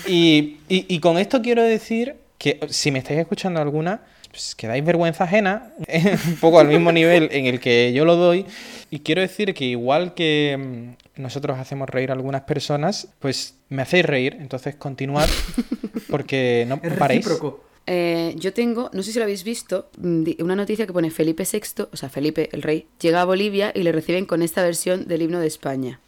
[0.08, 4.68] Y, y- y con esto quiero decir que si me estáis escuchando alguna, pues que
[4.68, 5.72] dais vergüenza ajena,
[6.28, 8.46] un poco al mismo nivel en el que yo lo doy.
[8.92, 13.82] Y quiero decir que igual que mm, nosotros hacemos reír a algunas personas, pues me
[13.82, 15.30] hacéis reír, entonces continuad
[16.10, 17.26] porque no Es paréis.
[17.26, 17.64] recíproco.
[17.88, 21.44] Eh, yo tengo, no sé si lo habéis visto, mm, una noticia que pone Felipe
[21.52, 25.08] VI, o sea, Felipe el rey, llega a Bolivia y le reciben con esta versión
[25.08, 26.00] del himno de España.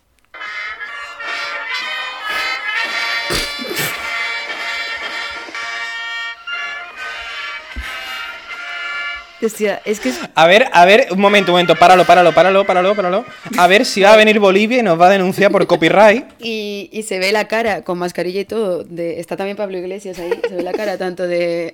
[9.40, 13.26] Es que A ver, a ver, un momento, un momento, páralo, páralo, páralo, páralo, páralo.
[13.58, 16.26] A ver si va a venir Bolivia y nos va a denunciar por copyright.
[16.40, 18.84] Y, y se ve la cara con mascarilla y todo.
[18.84, 20.32] De, está también Pablo Iglesias ahí.
[20.48, 21.74] Se ve la cara tanto de,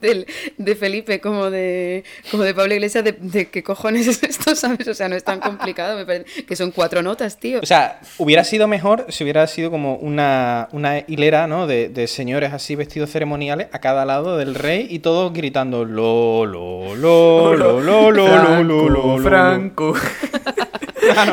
[0.56, 3.02] de Felipe como de, como de Pablo Iglesias.
[3.02, 4.86] De, de qué cojones es esto, ¿sabes?
[4.86, 5.96] O sea, no es tan complicado.
[5.96, 7.58] Me parece que son cuatro notas, tío.
[7.60, 11.66] O sea, hubiera sido mejor si hubiera sido como una, una hilera, ¿no?
[11.66, 16.46] De, de señores así vestidos ceremoniales a cada lado del rey y todos gritando lo,
[16.46, 19.18] lo, lo, lo, lo, lo, lo, lo, lo, lo.
[19.18, 19.94] Franco.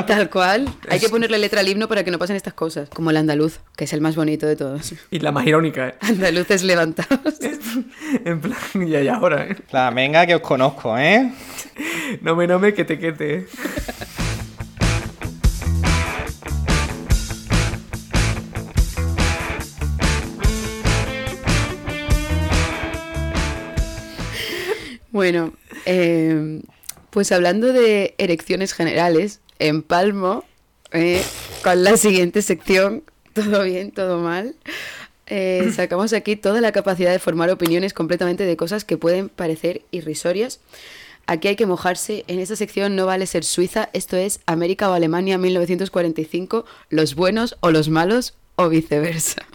[0.08, 0.68] Tal cual.
[0.90, 2.90] Hay que ponerle letra al himno para que no pasen estas cosas.
[2.90, 4.94] Como el andaluz, que es el más bonito de todos.
[5.12, 5.96] Y la más irónica, ¿eh?
[6.02, 7.40] Andaluces levantados.
[8.26, 9.56] En plan, ya, ya, ahora, ¿eh?
[9.72, 11.32] La, venga, que os conozco, ¿eh?
[12.22, 13.48] No me, no me, que te quete.
[25.18, 25.52] Bueno,
[25.88, 26.62] eh,
[27.10, 30.44] pues hablando de erecciones generales, empalmo
[30.92, 31.24] eh,
[31.64, 33.02] con la siguiente sección,
[33.34, 34.54] todo bien, todo mal.
[35.26, 39.82] Eh, sacamos aquí toda la capacidad de formar opiniones completamente de cosas que pueden parecer
[39.90, 40.60] irrisorias.
[41.26, 42.24] Aquí hay que mojarse.
[42.28, 47.58] En esta sección no vale ser Suiza, esto es América o Alemania 1945, los buenos
[47.62, 49.48] o los malos o viceversa.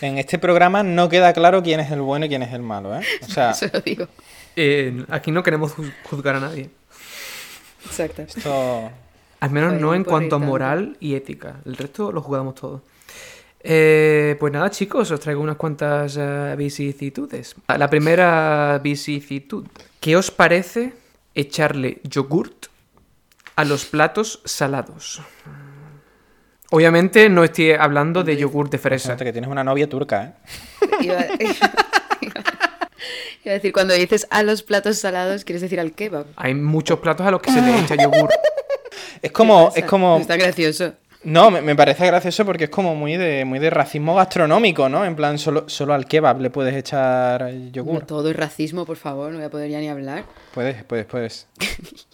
[0.00, 2.98] En este programa no queda claro quién es el bueno y quién es el malo,
[2.98, 3.04] ¿eh?
[3.22, 4.08] O sea, Eso lo digo.
[4.60, 6.68] Eh, aquí no queremos ju- juzgar a nadie.
[7.86, 8.22] Exacto.
[8.22, 8.90] esto...
[9.40, 11.60] Al menos no en cuanto a moral y ética.
[11.64, 12.82] El resto lo jugamos todo.
[13.60, 17.54] Eh, pues nada, chicos, os traigo unas cuantas eh, vicisitudes.
[17.68, 19.64] La primera vicisitud.
[20.00, 20.92] ¿Qué os parece
[21.36, 22.66] echarle yogurt
[23.54, 25.22] a los platos salados?
[26.70, 29.10] Obviamente no estoy hablando de yogur de fresa.
[29.10, 30.34] Fíjate que tienes una novia turca, ¿eh?
[33.46, 36.26] A decir, cuando dices a los platos salados, quieres decir al kebab.
[36.36, 38.28] Hay muchos platos a los que se le echa yogur.
[39.22, 40.18] Es como, es como...
[40.18, 40.92] Está gracioso.
[41.24, 45.04] No, me, me parece gracioso porque es como muy de, muy de racismo gastronómico, ¿no?
[45.04, 48.06] En plan, solo, solo al kebab le puedes echar No yogur.
[48.06, 50.24] todo es racismo, por favor, no voy a poder ya ni hablar.
[50.54, 51.46] Puedes, puedes, puedes.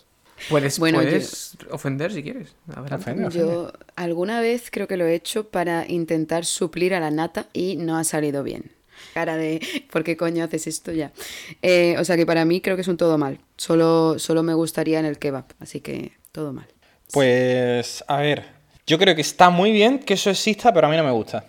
[0.49, 2.55] Puedes, Bueno, yo- puedes ofender si quieres.
[2.69, 2.95] Adelante.
[2.97, 3.47] Ofende, ofende.
[3.47, 7.77] Yo alguna vez creo que lo he hecho para intentar suplir a la nata y
[7.77, 8.71] no ha salido bien.
[9.15, 9.61] Cara de,
[9.93, 11.13] ¿por qué coño haces esto ya?
[11.63, 13.39] Eh, o sea que para mí creo que es un todo mal.
[13.57, 16.67] Solo, solo me gustaría en el kebab, así que todo mal.
[17.13, 18.45] Pues, a ver,
[18.89, 21.45] yo creo que está muy bien que eso exista, pero a mí no me gusta.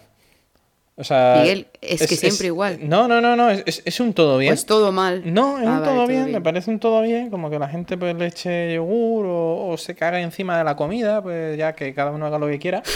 [0.97, 1.39] O sea...
[1.41, 2.77] Miguel, es que siempre igual.
[2.87, 4.51] No, no, no, no, es, es- es un todo bien.
[4.53, 5.23] Pues todo mal.
[5.25, 7.67] No, es Ah, un vale, todo bien, me parece un todo bien, como que la
[7.67, 11.73] gente pues le eche yogur o, o se cague encima de la comida, pues ya
[11.73, 12.83] que cada uno haga lo que quiera.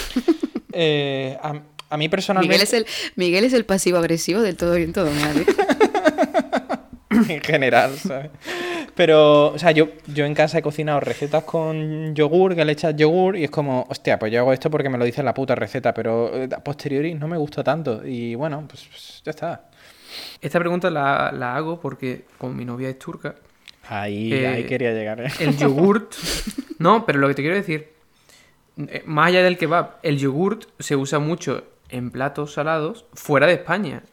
[0.72, 2.54] Eh, a, a mí personalmente...
[2.54, 5.38] Miguel es el, Miguel es el pasivo agresivo del todo bien, todo mal.
[5.38, 5.46] ¿eh?
[7.34, 8.32] en general, ¿sabes?
[8.96, 12.96] Pero, o sea, yo, yo en casa he cocinado recetas con yogur, que le echas
[12.96, 15.56] yogur, y es como, hostia, pues yo hago esto porque me lo dice la puta
[15.56, 18.06] receta, pero eh, a posteriori no me gusta tanto.
[18.06, 19.70] Y bueno, pues, pues ya está.
[20.42, 23.36] Esta pregunta la, la hago porque, como mi novia es turca,
[23.90, 25.32] Ahí, Eh, ahí quería llegar, ¿eh?
[25.40, 26.14] el yogurt.
[26.78, 27.90] no, pero lo que te quiero decir,
[29.06, 34.04] más allá del kebab, el yogurt se usa mucho en platos salados fuera de España.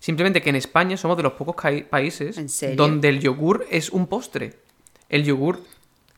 [0.00, 1.56] Simplemente que en España somos de los pocos
[1.88, 2.36] países
[2.76, 4.54] donde el yogur es un postre.
[5.08, 5.60] El yogur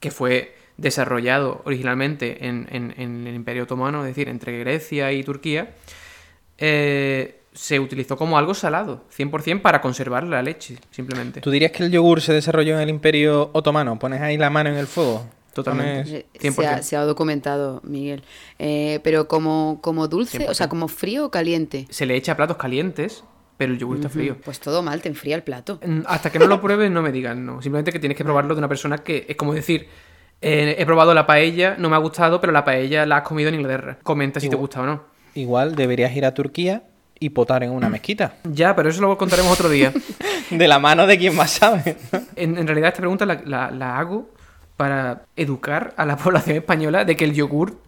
[0.00, 5.22] que fue desarrollado originalmente en, en- en el Imperio Otomano, es decir, entre Grecia y
[5.22, 5.74] Turquía,
[6.58, 11.40] eh, se utilizó como algo salado, 100% para conservar la leche, simplemente.
[11.40, 13.98] ¿Tú dirías que el yogur se desarrolló en el Imperio Otomano?
[13.98, 15.26] ¿Pones ahí la mano en el fuego?
[15.62, 16.26] Totalmente.
[16.34, 16.82] Eh, Se ha, 100%.
[16.82, 18.22] se ha documentado, Miguel.
[18.58, 20.68] Eh, pero como, como dulce, o sea, 100%.
[20.70, 21.86] como frío o caliente.
[21.90, 23.24] Se le echa a platos calientes,
[23.56, 24.36] pero el yogur está frío.
[24.44, 25.80] Pues todo mal, te enfría el plato.
[25.84, 27.62] Mm, Hasta que no lo pruebes, no me digas no.
[27.62, 29.88] Simplemente que tienes que probarlo de una persona que es como decir,
[30.42, 33.48] eh, he probado la paella, no me ha gustado, pero la paella la has comido
[33.48, 33.98] en Inglaterra.
[34.02, 35.04] Comenta si te gusta o no.
[35.34, 36.84] Igual deberías ir a Turquía
[37.18, 38.34] y potar en una mezquita.
[38.44, 39.92] Ya, pero eso lo contaremos otro día.
[40.50, 41.96] De la mano de quien más sabe.
[42.36, 44.30] En, en realidad esta pregunta la, la- la hago
[44.76, 47.78] para educar a la población española de que el yogur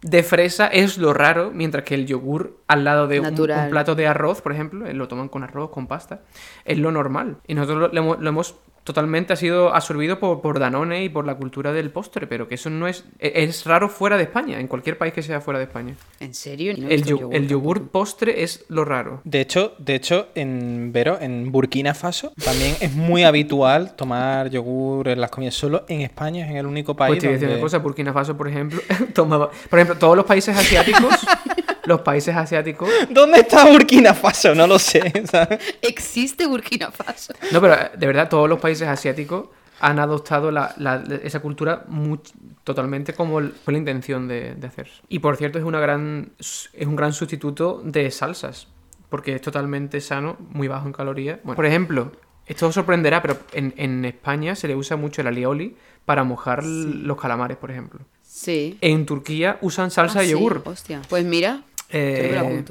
[0.00, 4.06] de fresa es lo raro, mientras que el yogur al lado de un, plato de
[4.06, 6.22] arroz, por ejemplo, eh, lo toman con arroz, con pasta,
[6.64, 7.38] es lo normal.
[7.46, 8.56] Y nosotros lo, lo hemos
[8.88, 12.56] totalmente ha sido absorbido por, por Danone y por la cultura del postre, pero que
[12.56, 13.04] eso no es...
[13.18, 15.94] e- Es raro fuera de España, en cualquier país que sea fuera de España.
[16.20, 16.74] ¿En serio?
[16.76, 19.20] No El, yogur postre es lo raro.
[19.24, 25.08] De hecho, de hecho, en Vero, en Burkina Faso, también es muy habitual tomar yogur
[25.08, 25.54] en las comidas.
[25.54, 27.66] Solo en España es en el único país Pues te voy a decir donde- una
[27.66, 28.80] cosa, Burkina Faso, por ejemplo,
[29.14, 29.50] tomaba...
[29.70, 31.14] Por ejemplo, todos los países asiáticos,
[31.88, 32.88] los países asiáticos...
[33.10, 34.54] ¿Dónde está Burkina Faso?
[34.54, 35.12] No lo sé.
[35.30, 35.58] ¿sabes?
[35.82, 37.32] ¿Existe Burkina Faso?
[37.50, 39.48] No, pero de verdad, todos los países asiáticos
[39.80, 42.32] han adoptado la- la- esa cultura much-
[42.64, 44.88] totalmente como el- fue la intención de, de hacer.
[45.08, 48.68] Y por cierto, es, una gran, es un gran sustituto de salsas,
[49.08, 51.38] porque es totalmente sano, muy bajo en calorías.
[51.44, 52.12] Bueno, por ejemplo,
[52.46, 56.64] esto os sorprenderá, pero en, en España se le usa mucho el alioli para mojar
[56.64, 58.00] los calamares, por ejemplo.
[58.22, 58.78] Sí.
[58.80, 60.62] En Turquía usan salsa Ah, de sí, yogur.
[60.64, 61.02] Hostia.
[61.08, 62.64] Pues mira, Eh.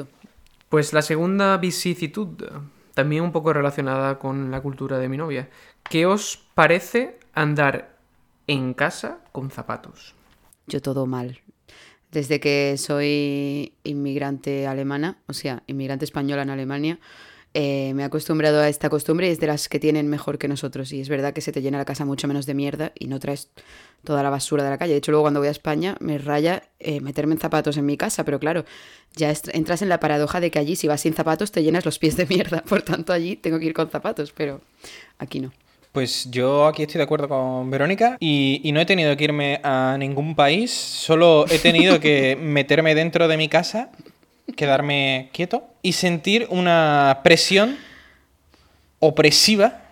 [0.69, 2.27] Pues la segunda vicisitud,
[2.93, 5.49] también un poco relacionada con la cultura de mi novia.
[5.89, 7.95] ¿Qué os parece andar
[8.47, 10.15] en casa con zapatos?
[10.67, 11.39] Yo todo mal.
[12.11, 16.99] Desde que soy inmigrante alemana, o sea, inmigrante española en Alemania,
[17.53, 20.47] eh, me he acostumbrado a esta costumbre y es de las que tienen mejor que
[20.47, 20.91] nosotros.
[20.91, 23.19] Y es verdad que se te llena la casa mucho menos de mierda y no
[23.19, 23.49] traes
[24.03, 24.93] toda la basura de la calle.
[24.93, 27.97] De hecho, luego cuando voy a España me raya eh, meterme en zapatos en mi
[27.97, 28.65] casa, pero claro,
[29.15, 31.99] ya entras en la paradoja de que allí si vas sin zapatos te llenas los
[31.99, 32.61] pies de mierda.
[32.67, 34.61] Por tanto, allí tengo que ir con zapatos, pero
[35.17, 35.51] aquí no.
[35.91, 39.59] Pues yo aquí estoy de acuerdo con Verónica y, y no he tenido que irme
[39.63, 43.89] a ningún país, solo he tenido que meterme dentro de mi casa,
[44.55, 47.77] quedarme quieto y sentir una presión
[48.99, 49.83] opresiva,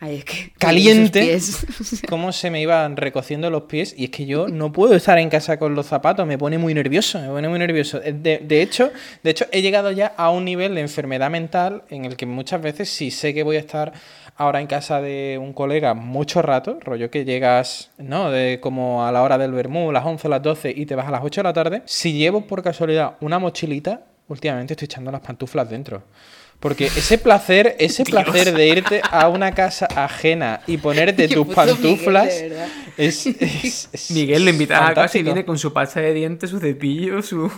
[0.00, 1.38] Ay, es que Caliente.
[2.08, 5.30] cómo se me iban recociendo los pies y es que yo no puedo estar en
[5.30, 8.02] casa con los zapatos, me pone muy nervioso, me pone muy nervioso.
[8.02, 11.84] Eh, De, de hecho, de hecho, he llegado ya a un nivel de enfermedad mental
[11.88, 13.92] en el que muchas veces si sé que voy a estar
[14.36, 18.30] ahora en casa de un colega mucho rato, rollo que llegas, ¿no?
[18.30, 21.08] De como a la hora del vermú, las 11 o las 12 y te vas
[21.08, 25.10] a las 8 de la tarde, si llevo por casualidad una mochilita, últimamente estoy echando
[25.10, 26.02] las pantuflas dentro.
[26.60, 31.54] Porque ese placer, ese placer de irte a una casa ajena y ponerte tus Miguel,
[31.54, 32.34] pantuflas
[32.96, 36.48] es, es- es- Miguel lo invita a casa y viene con su pasta de dientes,
[36.48, 37.50] su cepillo, su,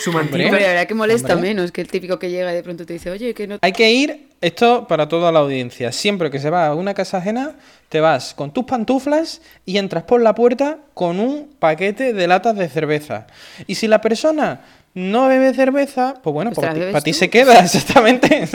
[0.00, 0.44] su mantita.
[0.46, 1.50] Hombre, la verdad que molesta Hombre.
[1.50, 3.58] menos que el típico que llega y de pronto te dice, oye, que no...
[3.60, 7.18] Hay que ir, esto para toda la audiencia, siempre que se va a una casa
[7.18, 7.54] ajena,
[7.88, 12.56] te vas con tus pantuflas y entras por la puerta con un paquete de latas
[12.56, 13.28] de cerveza.
[13.68, 14.62] Y si la persona
[14.94, 18.48] no bebe cerveza, pues bueno, Pues para ti, se queda, exactamente.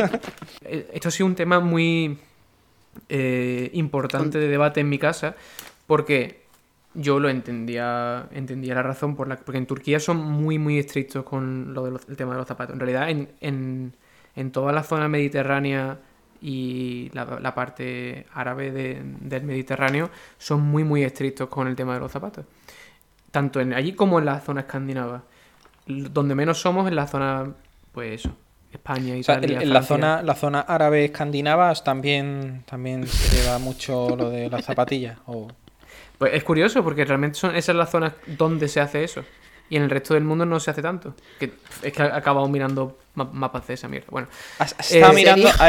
[0.65, 2.17] Eh, Esto ha sido un tema muy
[3.09, 5.35] eh, importante de debate en mi casa
[5.87, 6.43] porque
[6.93, 11.23] yo lo entendía, entendía la razón por la porque en Turquía son muy muy estrictos
[11.23, 12.73] con lo del tema de los zapatos.
[12.73, 13.93] En realidad en, en,
[14.35, 15.97] en toda la zona mediterránea
[16.41, 21.93] y la, la parte árabe de- del Mediterráneo son muy muy estrictos con el tema
[21.95, 22.45] de los zapatos.
[23.31, 25.23] Tanto en allí como en la zona escandinava.
[25.85, 27.51] Donde menos somos en la zona,
[27.91, 28.35] pues eso,
[28.71, 33.35] España, O sea, en, Italia, en la zona, la zona árabe escandinava también, también se
[33.41, 35.17] lleva mucho lo de las zapatillas.
[35.27, 35.47] o-
[36.17, 39.23] Pues es curioso porque realmente son esas las zonas donde se hace eso.
[39.69, 41.15] Y en el resto del mundo no se hace tanto.
[41.39, 44.07] Que es que he acabado mirando ma- mapas de esa mierda.
[44.09, 44.27] Bueno,
[44.79, 45.49] estado Eh, mirando.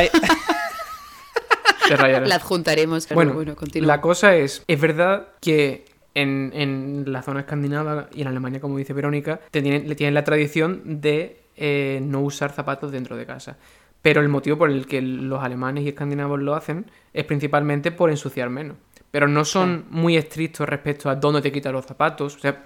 [2.26, 3.06] La adjuntaremos.
[3.06, 3.86] pero Bueno, bueno, continúa.
[3.86, 5.84] la cosa es, es verdad que
[6.14, 10.14] en, en la zona escandinava y en Alemania, como dice Verónica, te tienen, le tienen
[10.14, 13.56] la tradición de eh, no usar zapatos dentro de casa.
[14.02, 18.10] Pero el motivo por el que los alemanes y escandinavos lo hacen es principalmente por
[18.10, 18.76] ensuciar menos.
[19.10, 22.36] Pero no son muy estrictos respecto a dónde te quitas los zapatos.
[22.36, 22.64] O sea,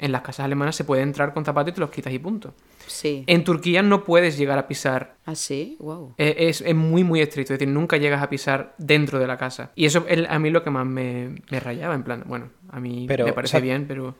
[0.00, 2.54] en las casas alemanas se puede entrar con zapatos y te los quitas y punto.
[2.86, 3.22] Sí.
[3.26, 5.76] En Turquía no puedes llegar a pisar ¿Ah, sí?
[5.78, 6.14] Wow.
[6.18, 7.52] eh, Es, es muy, muy estricto.
[7.52, 9.70] Es decir, nunca llegas a pisar dentro de la casa.
[9.76, 11.94] Y eso es a mí lo que más me, me rayaba.
[11.94, 14.14] En plan, bueno, a mí Pero, me parece o sea, bien, pero.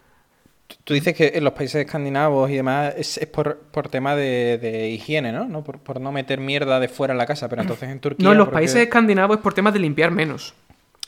[0.84, 4.56] Tú dices que en los países escandinavos y demás es, es por, por tema de,
[4.58, 5.46] de higiene, ¿no?
[5.46, 5.64] ¿no?
[5.64, 8.22] Por, por no meter mierda de fuera en la casa, pero entonces en Turquía...
[8.24, 10.54] No, en los porque- países escandinavos es por temas de limpiar menos.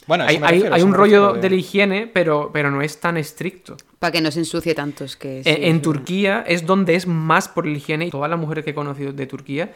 [0.08, 3.76] Bueno, Hay, hay- un rollo refiero de la higiene, pero, pero no es tan estricto.
[4.02, 5.44] Para que no se ensucie tantos que...
[5.44, 5.80] sí, Eh, en.
[5.80, 9.12] Turquía es donde es más por la higiene y todas las mujeres que he conocido
[9.12, 9.72] de Turquía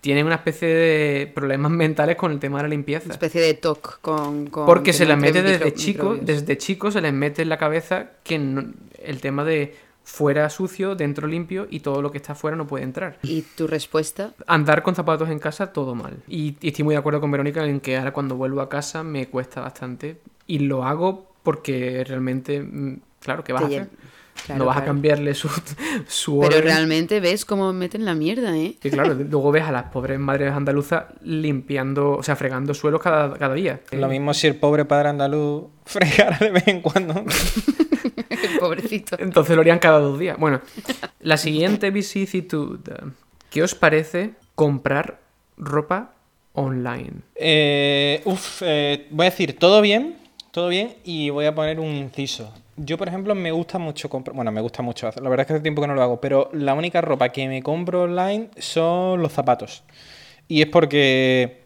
[0.00, 3.06] tienen una especie de problemas mentales con el tema de la limpieza.
[3.06, 4.46] Una especie de TOC con...
[4.46, 6.26] con Porque que se les mete desde micro- chico, microbios.
[6.26, 8.64] desde chico se les mete en la cabeza que no-
[9.02, 9.74] el tema de
[10.06, 13.18] fuera sucio, dentro limpio y todo lo que está fuera no puede entrar.
[13.22, 14.34] ¿Y tu respuesta?
[14.46, 16.18] Andar con zapatos en casa, todo mal.
[16.28, 19.02] Y, y estoy muy de acuerdo con Verónica en que ahora cuando vuelvo a casa
[19.02, 20.18] me cuesta bastante.
[20.46, 23.88] Y lo hago porque realmente, mm, claro, ¿qué vas a hacer?
[24.46, 25.48] Claro, no vas a cambiarle su,
[26.08, 26.64] su Pero orden.
[26.64, 28.76] realmente ves cómo meten la mierda, ¿eh?
[28.82, 33.32] Y claro, luego ves a las pobres madres andaluzas limpiando, o sea, fregando suelos cada,
[33.38, 33.80] cada día.
[33.92, 37.24] Lo mismo si el pobre padre andaluz fregara de vez en cuando.
[38.60, 39.16] Pobrecito.
[39.18, 40.36] Entonces lo harían cada dos días.
[40.38, 40.60] Bueno,
[41.20, 42.80] la siguiente vicisitud.
[43.50, 45.20] ¿Qué os parece comprar
[45.56, 46.12] ropa
[46.54, 47.20] online?
[47.36, 50.16] Eh, uf, eh, voy a decir todo bien,
[50.54, 52.52] todo bien, y voy a poner un inciso.
[52.76, 54.36] Yo, por ejemplo, me gusta mucho comprar.
[54.36, 55.10] Bueno, me gusta mucho.
[55.20, 57.48] La verdad es que hace tiempo que no lo hago, pero la única ropa que
[57.48, 59.82] me compro online son los zapatos.
[60.46, 61.64] Y es porque,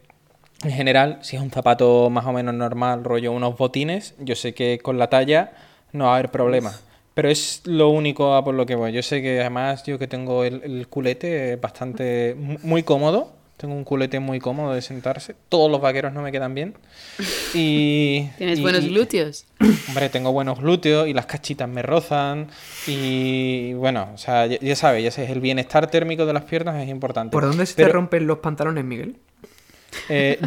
[0.63, 4.55] en general, si es un zapato más o menos normal, rollo unos botines, yo sé
[4.55, 5.51] que con la talla
[5.91, 6.73] no va a haber problema.
[7.13, 8.91] Pero es lo único a por lo que voy.
[8.91, 13.33] Yo sé que además yo que tengo el, el culete bastante mu- muy cómodo.
[13.59, 15.35] Tengo un culete muy cómodo de sentarse.
[15.49, 16.75] Todos los vaqueros no me quedan bien.
[17.53, 19.45] Y, ¿Tienes y- buenos glúteos?
[19.89, 22.47] Hombre, tengo buenos glúteos y las cachitas me rozan.
[22.87, 26.81] Y bueno, o sea, ya, ya sabes, ya sabes, el bienestar térmico de las piernas
[26.81, 27.33] es importante.
[27.33, 29.17] ¿Por dónde se Pero- te rompen los pantalones, Miguel?
[30.07, 30.39] eh,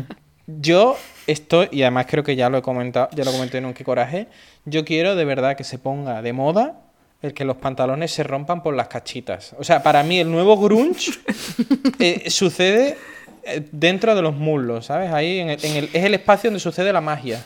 [0.46, 0.96] yo
[1.26, 3.84] estoy, y además creo que ya lo he comentado, ya lo comenté en un Qué
[3.84, 4.28] Coraje,
[4.64, 6.80] yo quiero de verdad que se ponga de moda
[7.22, 9.54] el que los pantalones se rompan por las cachitas.
[9.58, 11.12] O sea, para mí el nuevo grunge
[11.98, 12.96] eh, sucede
[13.44, 15.12] eh, dentro de los muslos, ¿sabes?
[15.12, 17.44] Ahí en el- en el- es el espacio donde sucede la magia.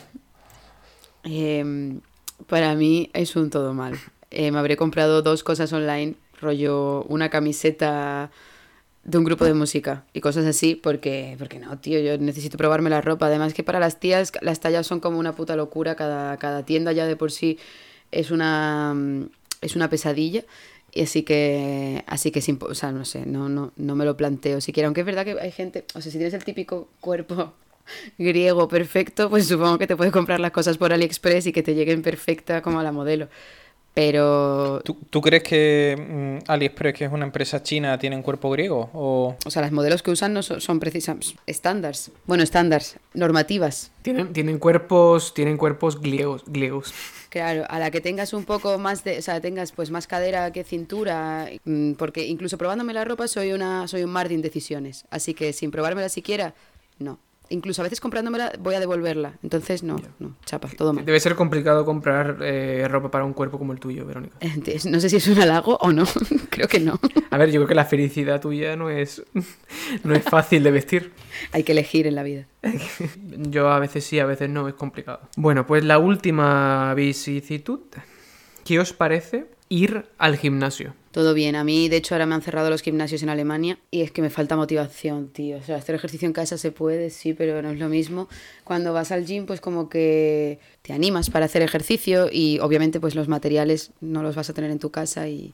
[1.23, 2.01] Em,
[2.47, 3.95] para mí es un todo mal.
[4.31, 8.29] Eh, me habré comprado dos cosas online, rollo una camiseta
[9.03, 12.89] de un grupo de música y cosas así, porque, porque no, tío, yo necesito probarme
[12.89, 13.27] la ropa.
[13.27, 16.91] Además que para las tías las tallas son como una puta locura, cada, cada tienda
[16.91, 17.57] ya de por sí
[18.11, 19.29] es una, mm,
[19.61, 20.43] es una pesadilla.
[20.91, 24.15] Y así que, así que, sin, o sea, no sé, no, no, no me lo
[24.17, 24.87] planteo siquiera.
[24.87, 27.53] Aunque es verdad que hay gente, o sea, si tienes el típico cuerpo
[28.17, 31.75] griego perfecto, pues supongo que te puedes comprar las cosas por AliExpress y que te
[31.75, 33.27] lleguen perfecta como a la modelo.
[33.93, 38.51] Pero, ¿Tú, tú crees que mm, AliExpress, que es una empresa china, tiene un cuerpo
[38.51, 38.91] griego?
[38.93, 39.35] O...
[39.43, 42.11] o sea, las modelos que usan no son, son precisamente estándares.
[42.27, 43.89] Bueno, estándares, normativas.
[44.03, 46.93] Tienen, tienen cuerpos, tienen cuerpos griegos, griegos.
[47.29, 50.51] Claro, a la que tengas un poco más de, o sea, tengas pues más cadera
[50.51, 55.05] que cintura, mm, porque incluso probándome la ropa soy una soy un mar de indecisiones,
[55.09, 56.53] así que sin probármela siquiera,
[56.99, 57.19] no.
[57.49, 61.05] Incluso a veces comprándomela voy a devolverla, entonces no, no, chapa, todo mal.
[61.05, 64.35] Debe ser complicado comprar eh, ropa para un cuerpo como el tuyo, Verónica.
[64.39, 66.05] Entonces, No sé si es un halago o no,
[66.49, 66.99] creo que no.
[67.29, 69.23] A ver, yo creo que la felicidad tuya no es,
[70.03, 71.11] no es fácil de vestir.
[71.51, 72.47] Hay que elegir en la vida.
[73.37, 75.21] Yo a veces sí, a veces no, es complicado.
[75.35, 77.79] Bueno, pues la última vicisitud.
[78.65, 80.93] ¿Qué os parece ir al gimnasio?
[81.11, 84.01] Todo bien, a mí de hecho ahora me han cerrado los gimnasios en Alemania y
[84.01, 85.57] es que me falta motivación, tío.
[85.57, 88.29] O sea, hacer ejercicio en casa se puede, sí, pero no es lo mismo.
[88.63, 93.15] Cuando vas al gym, pues como que te animas para hacer ejercicio y obviamente pues
[93.15, 95.53] los materiales no los vas a tener en tu casa y...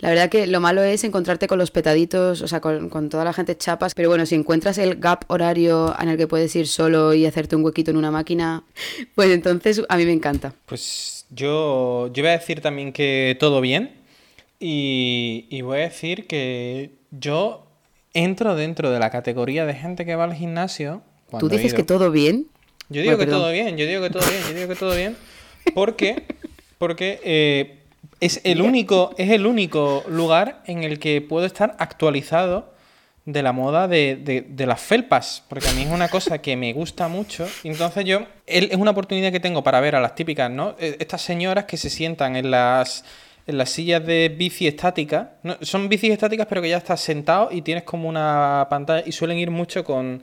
[0.00, 3.24] La verdad que lo malo es encontrarte con los petaditos, o sea, con, con toda
[3.24, 6.66] la gente chapas, pero bueno, si encuentras el gap horario en el que puedes ir
[6.68, 8.62] solo y hacerte un huequito en una máquina,
[9.14, 10.52] pues entonces a mí me encanta.
[10.66, 13.92] Pues yo, yo voy a decir también que todo bien.
[14.58, 17.66] Y, y voy a decir que yo
[18.14, 21.02] entro dentro de la categoría de gente que va al gimnasio.
[21.38, 22.46] ¿Tú dices que todo bien?
[22.88, 23.40] Yo digo Bueno, que perdón.
[23.42, 25.16] todo bien, yo digo que todo bien, yo digo que todo bien.
[25.74, 26.22] Porque,
[26.78, 27.80] porque eh,
[28.20, 32.74] es, el único, es el único lugar en el que puedo estar actualizado
[33.24, 36.56] de la moda de, de- de las felpas, porque a mí es una cosa que
[36.56, 37.48] me gusta mucho.
[37.64, 40.76] Entonces yo, él- es una oportunidad que tengo para ver a las típicas, ¿no?
[40.78, 43.04] Eh, Estas señoras que se sientan en las,
[43.48, 45.32] en las sillas de bici estática.
[45.42, 49.10] No, son bicis estáticas, pero que ya estás sentado y tienes como una pantalla y
[49.10, 50.22] suelen ir mucho con,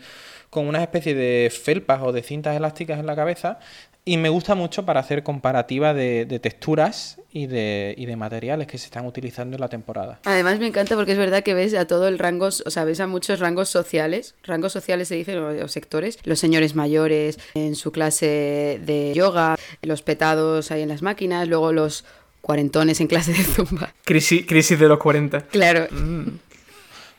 [0.49, 3.59] con una especie de felpas o de cintas elásticas en la cabeza.
[4.05, 8.67] Y me gusta mucho para hacer comparativa de, de texturas y de, y de materiales
[8.67, 10.19] que se están utilizando en la temporada.
[10.25, 12.99] Además me encanta porque es verdad que ves a todo el rango, o sea, ves
[12.99, 17.91] a muchos rangos sociales, rangos sociales se dicen, o sectores, los señores mayores en su
[17.91, 22.05] clase de yoga, los petados ahí en las máquinas, luego los
[22.41, 23.93] cuarentones en clase de zumba.
[24.03, 25.41] Crisis, crisis de los 40.
[25.47, 25.87] Claro,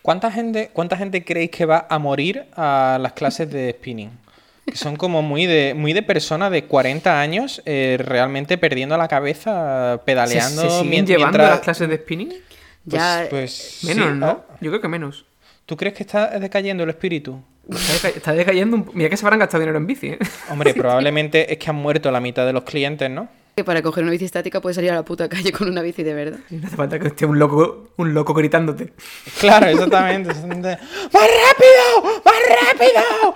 [0.02, 4.10] ¿Cuánta gente, ¿Cuánta gente creéis que va a morir a las clases de spinning?
[4.72, 9.96] Son como muy de, muy de personas de 40 años eh, realmente perdiendo la cabeza
[9.98, 10.62] ¿Se, pedaleando.
[10.62, 12.28] se siguen mien- llevando mientras- las clases de spinning?
[12.28, 12.42] Pues-
[12.84, 14.26] ya pues, Menos, sí, ¿no?
[14.26, 15.24] ah, Yo creo que menos.
[15.66, 17.40] ¿Tú crees que está decayendo el espíritu?
[17.70, 18.90] Está, deca- está decayendo un...
[18.94, 20.18] Mira que se habrán gastado dinero en bici, ¿eh?
[20.50, 23.28] Hombre, probablemente es que han muerto la mitad de los clientes, ¿no?
[23.56, 26.02] que para coger una bici estática puedes salir a la puta calle con una bici
[26.02, 26.40] de verdad.
[26.50, 28.92] Y no hace falta que esté un loco, un loco gritándote.
[29.38, 30.30] Claro, exactamente.
[30.30, 30.68] exactamente.
[31.12, 32.20] ¡Más rápido!
[32.24, 32.34] ¡Más
[32.66, 33.34] rápido!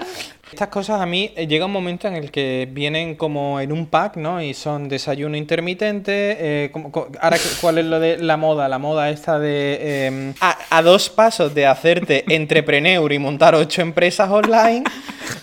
[0.50, 3.86] Estas cosas a mí eh, llega un momento en el que vienen como en un
[3.86, 4.40] pack, ¿no?
[4.42, 6.36] Y son desayuno intermitente.
[6.64, 8.68] eh, como- co- ahora, ¿qué- ¿cuál es lo de la moda?
[8.68, 13.82] La moda esta de eh, a, a dos pasos de hacerte entrepreneur y montar ocho
[13.82, 14.84] empresas online.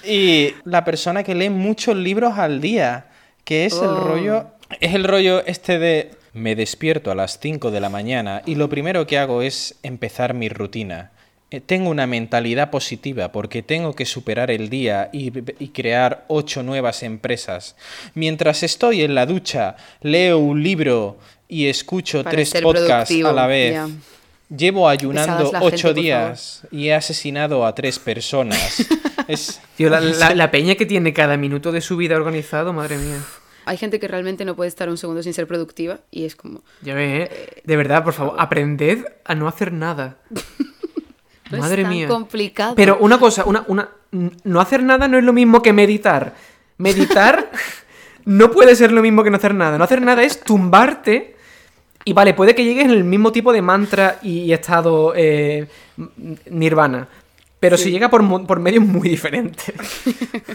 [0.07, 3.07] Y la persona que lee muchos libros al día,
[3.43, 3.95] que es el Oh.
[4.07, 4.45] rollo
[4.79, 8.67] es el rollo este de me despierto a las 5 de la mañana y lo
[8.69, 11.11] primero que hago es empezar mi rutina.
[11.55, 15.31] Eh, Tengo una mentalidad positiva porque tengo que superar el día y,
[15.63, 17.75] y crear ocho nuevas empresas.
[18.13, 23.33] Mientras estoy en la ducha, leo un libro y escucho Para tres podcasts productivo, a
[23.33, 23.73] la vez.
[23.73, 23.87] ya.
[24.55, 28.85] Llevo ayunando ocho gente, días y he asesinado a tres personas.
[29.27, 32.97] es, Tío, la, la- la peña que tiene cada minuto de su vida organizado, madre
[32.97, 33.19] mía.
[33.67, 36.61] Hay gente que realmente no puede estar un segundo sin ser productiva y es como...
[36.83, 37.61] Ya ves, ¿eh?
[37.63, 40.17] De verdad, por favor, aprended a no hacer nada.
[41.51, 42.07] Madre es tan mía.
[42.07, 42.75] complicado.
[42.75, 46.33] Pero una cosa, una, una, no hacer nada no es lo mismo que meditar.
[46.77, 47.51] Meditar
[48.25, 49.77] no puede ser lo mismo que no hacer nada.
[49.77, 51.35] No hacer nada es tumbarte
[52.07, 55.67] y vale, puede que llegues en el mismo tipo de mantra y estado eh,
[56.51, 57.07] nirvana.
[57.65, 59.73] Pero si llega por, por medios muy diferentes.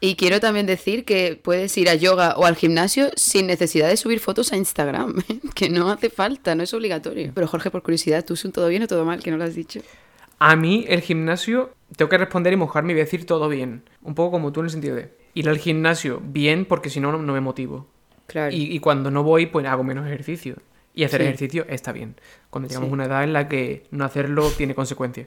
[0.00, 3.96] Y quiero también decir que puedes ir a yoga o al gimnasio sin necesidad de
[3.96, 5.40] subir fotos a Instagram, ¿eh?
[5.54, 7.32] que no hace falta, no es obligatorio.
[7.34, 9.20] Pero Jorge, por curiosidad, ¿tú es un todo bien o todo mal?
[9.22, 9.80] Que no lo has dicho.
[10.38, 13.82] A mí, el gimnasio, tengo que responder y mojarme y decir todo bien.
[14.02, 17.10] Un poco como tú en el sentido de ir al gimnasio bien porque si no,
[17.10, 17.88] no no me motivo.
[18.28, 18.54] Claro.
[18.54, 20.56] Y, y cuando no voy, pues hago menos ejercicio.
[20.94, 21.26] Y hacer Sí.
[21.26, 22.14] ejercicio está bien.
[22.50, 22.92] Cuando llegamos Sí.
[22.92, 25.26] a una edad en la que no hacerlo tiene consecuencias.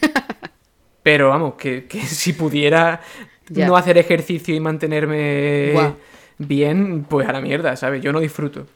[1.02, 3.00] Pero vamos, que, que si pudiera
[3.50, 5.94] no hacer ejercicio y mantenerme
[6.38, 8.02] bien, pues a la mierda, ¿sabes?
[8.02, 8.66] Yo no disfruto.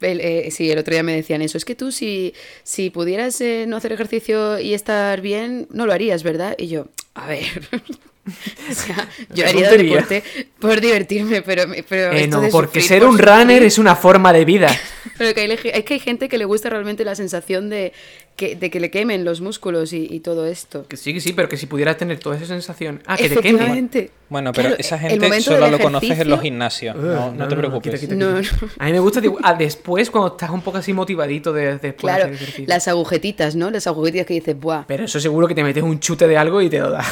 [0.00, 1.56] El, eh, sí, el otro día me decían eso.
[1.56, 5.92] Es que tú, si, si pudieras eh, no hacer ejercicio y estar bien, no lo
[5.92, 6.56] harías, ¿verdad?
[6.58, 7.68] Y yo, a ver.
[8.70, 10.24] o sea, yo haría deporte
[10.58, 11.64] por divertirme, pero.
[11.88, 14.76] pero Eh, no, porque sufrir ser por un runner es una forma de vida.
[15.18, 17.92] Pero que hay, es que hay gente que le gusta realmente la sensación de
[18.36, 20.86] que, de que le quemen los músculos y, y todo esto.
[20.88, 23.02] Que sí, sí, pero que si pudieras tener toda esa sensación.
[23.06, 23.50] Ah, que te queme.
[23.50, 24.10] Efectivamente.
[24.28, 26.96] Bueno, pero Claro, esa el gente momento solo lo conoces en los gimnasios.
[26.96, 28.00] No, no te preocupes.
[28.00, 28.66] quita, quita, quita.
[28.66, 28.66] no.
[28.78, 32.14] A mí me gusta tipo, ah, después, cuando estás un poco así motivadito de, después
[32.14, 32.64] de hacer ejercicio.
[32.66, 33.70] las agujetitas, ¿no?
[33.70, 34.84] Las agujetitas que dices, ¡buah!
[34.86, 37.04] Pero eso seguro que te metes un chute de algo y te lo da.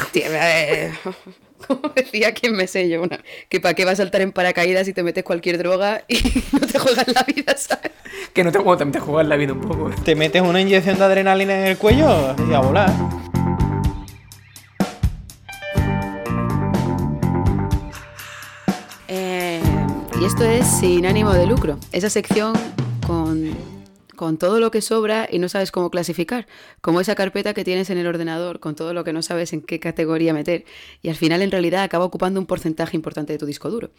[1.67, 4.85] Como decía quien me sé yo, una, que para qué vas a saltar en paracaídas
[4.85, 6.15] si te metes cualquier droga y
[6.51, 7.91] no te juegas la vida, ¿sabes?
[8.33, 9.89] Que no te, bueno, también te juegas la vida un poco.
[10.03, 12.91] Te metes una inyección de adrenalina en el cuello y a volar.
[19.07, 19.61] Eh,
[20.21, 21.77] y esto es sin ánimo de lucro.
[21.91, 22.53] Esa sección
[23.05, 23.51] con,
[24.21, 26.45] con todo lo que sobra y no sabes cómo clasificar.
[26.81, 29.63] Como esa carpeta que tienes en el ordenador con todo lo que no sabes en
[29.63, 30.63] qué categoría meter.
[31.01, 33.89] Y al final en realidad acaba ocupando un porcentaje importante de tu disco duro.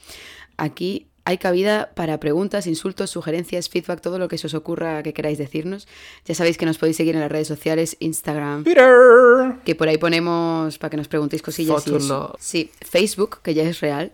[0.57, 5.13] Aquí hay cabida para preguntas, insultos, sugerencias, feedback, todo lo que se os ocurra que
[5.13, 5.89] queráis decirnos.
[6.25, 9.57] Ya sabéis que nos podéis seguir en las redes sociales, Instagram, Peter.
[9.65, 11.99] que por ahí ponemos para que nos preguntéis cosillas y eso.
[11.99, 12.37] Fotolog.
[12.39, 14.13] Sí, Facebook, que ya es real,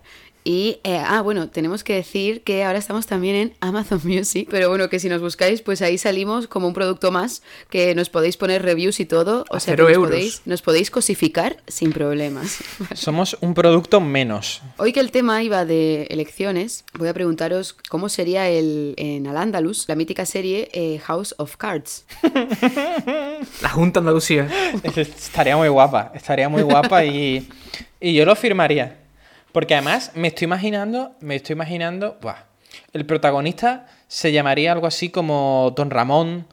[0.49, 4.67] Y, eh, ah, bueno, tenemos que decir que ahora estamos también en Amazon Music, pero
[4.67, 8.35] bueno, que si nos buscáis, pues ahí salimos como un producto más, que nos podéis
[8.35, 10.09] poner reviews y todo, o A sea, que cero nos euros.
[10.09, 12.63] podéis, nos podéis cosificar sin problemas.
[12.95, 14.63] Somos un producto menos.
[14.77, 19.85] Hoy que el tema iba de elecciones, voy a preguntaros cómo sería el, en Al-Ándalus
[19.87, 22.05] la mítica serie eh, House of Cards.
[23.61, 24.49] La Junta Andalucía.
[24.95, 27.47] Estaría muy guapa, estaría muy guapa y,
[28.01, 28.95] y yo lo firmaría.
[29.51, 32.43] Porque además me estoy imaginando, me estoy imaginando, buah,
[32.93, 36.45] el protagonista se llamaría algo así como Don Ramón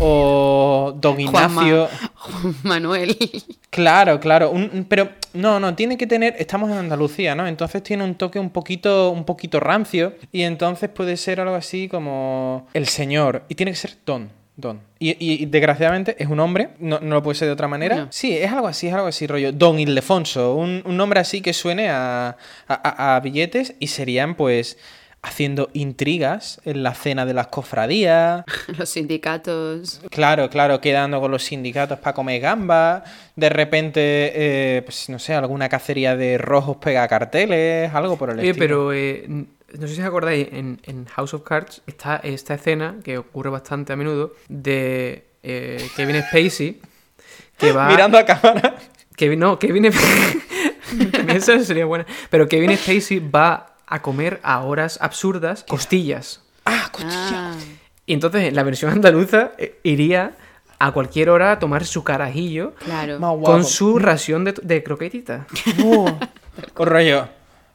[0.00, 1.20] o Don.
[1.20, 1.88] Ignacio.
[2.14, 3.16] Juan Manuel.
[3.74, 7.44] Claro, claro, un- un- pero no, no, tiene que tener, estamos en Andalucía, ¿no?
[7.48, 11.88] Entonces tiene un toque un poquito, un poquito rancio y entonces puede ser algo así
[11.88, 14.80] como el señor y tiene que ser Don, Don.
[15.00, 18.06] Y, y- y desgraciadamente es un hombre, no, no lo puede ser de otra manera.
[18.10, 21.52] Sí, es algo así, es algo así, rollo Don Ildefonso, un, un nombre así que
[21.52, 22.36] suene a,
[22.68, 24.78] a- billetes y serían pues
[25.22, 28.44] haciendo intrigas en la cena de las cofradías.
[28.78, 30.02] Los sindicatos.
[30.10, 33.02] Claro, claro, quedando con los sindicatos para comer gamba.
[33.34, 38.38] De repente, eh, pues no sé, alguna cacería de rojos pega carteles, algo por el
[38.38, 38.66] Oye, estilo.
[38.66, 39.26] pero eh,
[39.78, 43.50] no sé si os acordáis, en, en House of Cards está esta escena que ocurre
[43.50, 46.80] bastante a menudo de eh, Kevin Spacey
[47.58, 47.88] que va...
[47.88, 48.76] Mirando a cámara.
[49.16, 49.86] Kevin, no, Kevin...
[51.28, 52.06] Esa sería buena.
[52.30, 56.42] Pero Kevin Spacey va a comer a horas absurdas costillas.
[56.64, 57.52] ¡Ah, costilla!
[57.52, 57.54] Ah,
[58.06, 60.36] Y entonces en la versión andaluza eh, iría
[60.78, 63.18] a cualquier hora a tomar su carajillo claro.
[63.42, 65.46] Con su ración de, de croquetita.
[65.82, 66.10] Uh,
[66.78, 67.28] un rollo.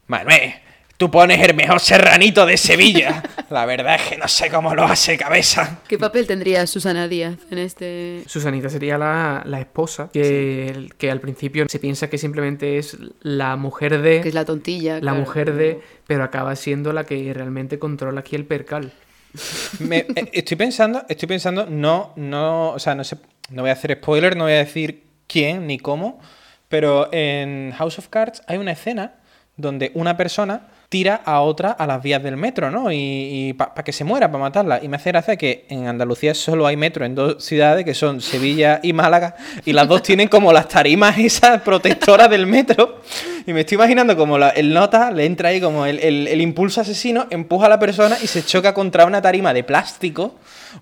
[0.07, 0.53] Manuel,
[0.99, 3.23] tú pones el mejor serranito de Sevilla.
[3.49, 5.79] La verdad es que no sé cómo lo hace cabeza.
[5.87, 8.23] ¿Qué papel tendría Susana Díaz en este...?
[8.27, 13.55] Susanita sería la, la esposa, que, que al principio se piensa que simplemente es la
[13.55, 14.19] mujer de...
[14.19, 14.95] Que es la tontilla.
[14.95, 15.19] la claro.
[15.19, 15.79] mujer de...
[16.05, 18.91] Pero acaba siendo la que realmente controla aquí el percal.
[19.79, 23.15] Me- eh, estoy pensando, estoy pensando, no, no, o sea, no sé,
[23.51, 26.19] no voy a hacer spoiler, no voy a decir quién ni cómo,
[26.67, 29.13] pero en House of Cards hay una escena
[29.55, 32.91] donde una persona tira a otra a las vías del metro, ¿no?
[32.91, 34.79] Y, para que se muera, para matarla.
[34.83, 38.21] Y me hace gracia que en Andalucía solo hay metro en dos ciudades, que son
[38.21, 39.35] Sevilla y Málaga,
[39.65, 43.01] y las dos tienen como las tarimas esas protectoras del metro.
[43.45, 46.41] Y me estoy imaginando como la- el nota le entra ahí como el, el- el
[46.41, 50.35] impulso asesino, empuja a la persona y se choca contra una tarima de plástico,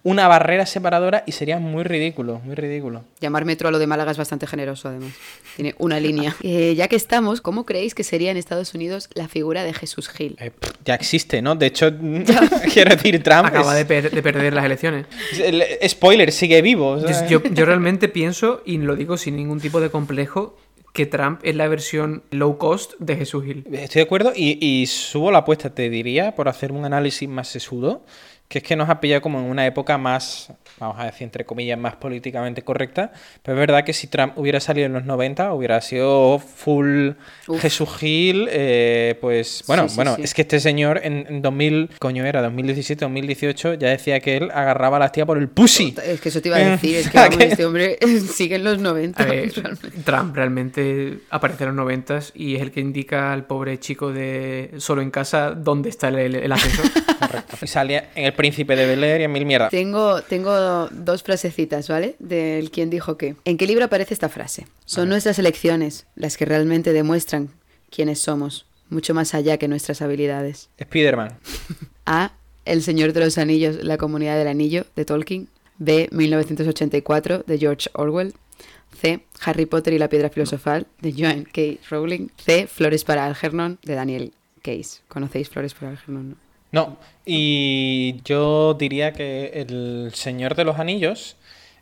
[0.04, 3.04] una barrera separadora, y sería muy ridículo, muy ridículo.
[3.20, 5.12] Llamar metro a lo de Málaga es bastante generoso, además.
[5.56, 6.36] Tiene una línea.
[6.44, 10.08] Eh, ya que estamos, ¿cómo creéis que sería en Estados Unidos la figura de Jesús
[10.10, 10.38] Gil?
[10.40, 10.52] Eh,
[10.86, 11.56] ya existe, ¿no?
[11.56, 11.92] De hecho,
[12.74, 13.46] quiero decir, Trump.
[13.48, 15.06] Acaba es- de, per- de perder las elecciones.
[15.44, 17.00] el- spoiler, sigue vivo.
[17.00, 17.30] Yo, ¿sabes?
[17.30, 20.58] yo- yo realmente pienso, y lo digo sin ningún tipo de complejo,
[20.94, 23.66] que Trump es la versión low cost de Jesús Gil.
[23.72, 27.48] Estoy de acuerdo y, y subo la apuesta, te diría, por hacer un análisis más
[27.50, 28.04] sesudo,
[28.48, 31.46] que es que nos ha pillado como en una época más, vamos a decir, entre
[31.46, 33.12] comillas, más políticamente correcta.
[33.44, 37.10] Pero es verdad que si Trump hubiera salido en los 90, hubiera sido full
[37.48, 37.62] Uf.
[37.62, 40.22] Jesús Gil, eh, pues bueno, Sí, sí, bueno, sí.
[40.22, 44.50] es que este señor en, en 2000, coño era, 2017, 2018, ya decía que él
[44.54, 45.94] agarraba a las tías por el pussy.
[46.06, 47.98] Es que eso te iba a decir, es que vamos, que- este hombre
[48.34, 49.24] sigue en los 90.
[49.24, 49.90] A ver, realmente.
[50.06, 54.72] Trump realmente aparece en los noventas y es el que indica al pobre chico de
[54.78, 56.86] solo en casa dónde está el, el ascensor.
[57.62, 59.70] Y salía en El Príncipe de Bel Air y en mil mierdas.
[59.72, 62.16] Tengo, tengo dos frasecitas, ¿vale?
[62.20, 63.36] Del quién dijo qué.
[63.46, 64.68] ¿En qué libro aparece esta frase?
[64.86, 67.50] Son nuestras elecciones las que realmente demuestran
[67.90, 70.70] quiénes somos, mucho más allá que nuestras habilidades.
[70.82, 71.38] Spiderman.
[72.06, 72.32] A.
[72.66, 75.48] El Señor de los Anillos, la comunidad del anillo, de Tolkien.
[75.78, 76.10] B.
[76.12, 78.34] 1984, de George Orwell.
[79.00, 79.22] C.
[79.42, 81.62] Harry Potter y la piedra filosofal, de Joan K.
[81.90, 82.30] Rowling.
[82.38, 82.68] C.
[82.68, 85.02] Flores para Algernon, de Daniel Case.
[85.08, 86.30] ¿Conocéis Flores para Algernon?
[86.32, 86.47] no?
[86.72, 91.38] No, y yo diría que El Señor de los Anillos,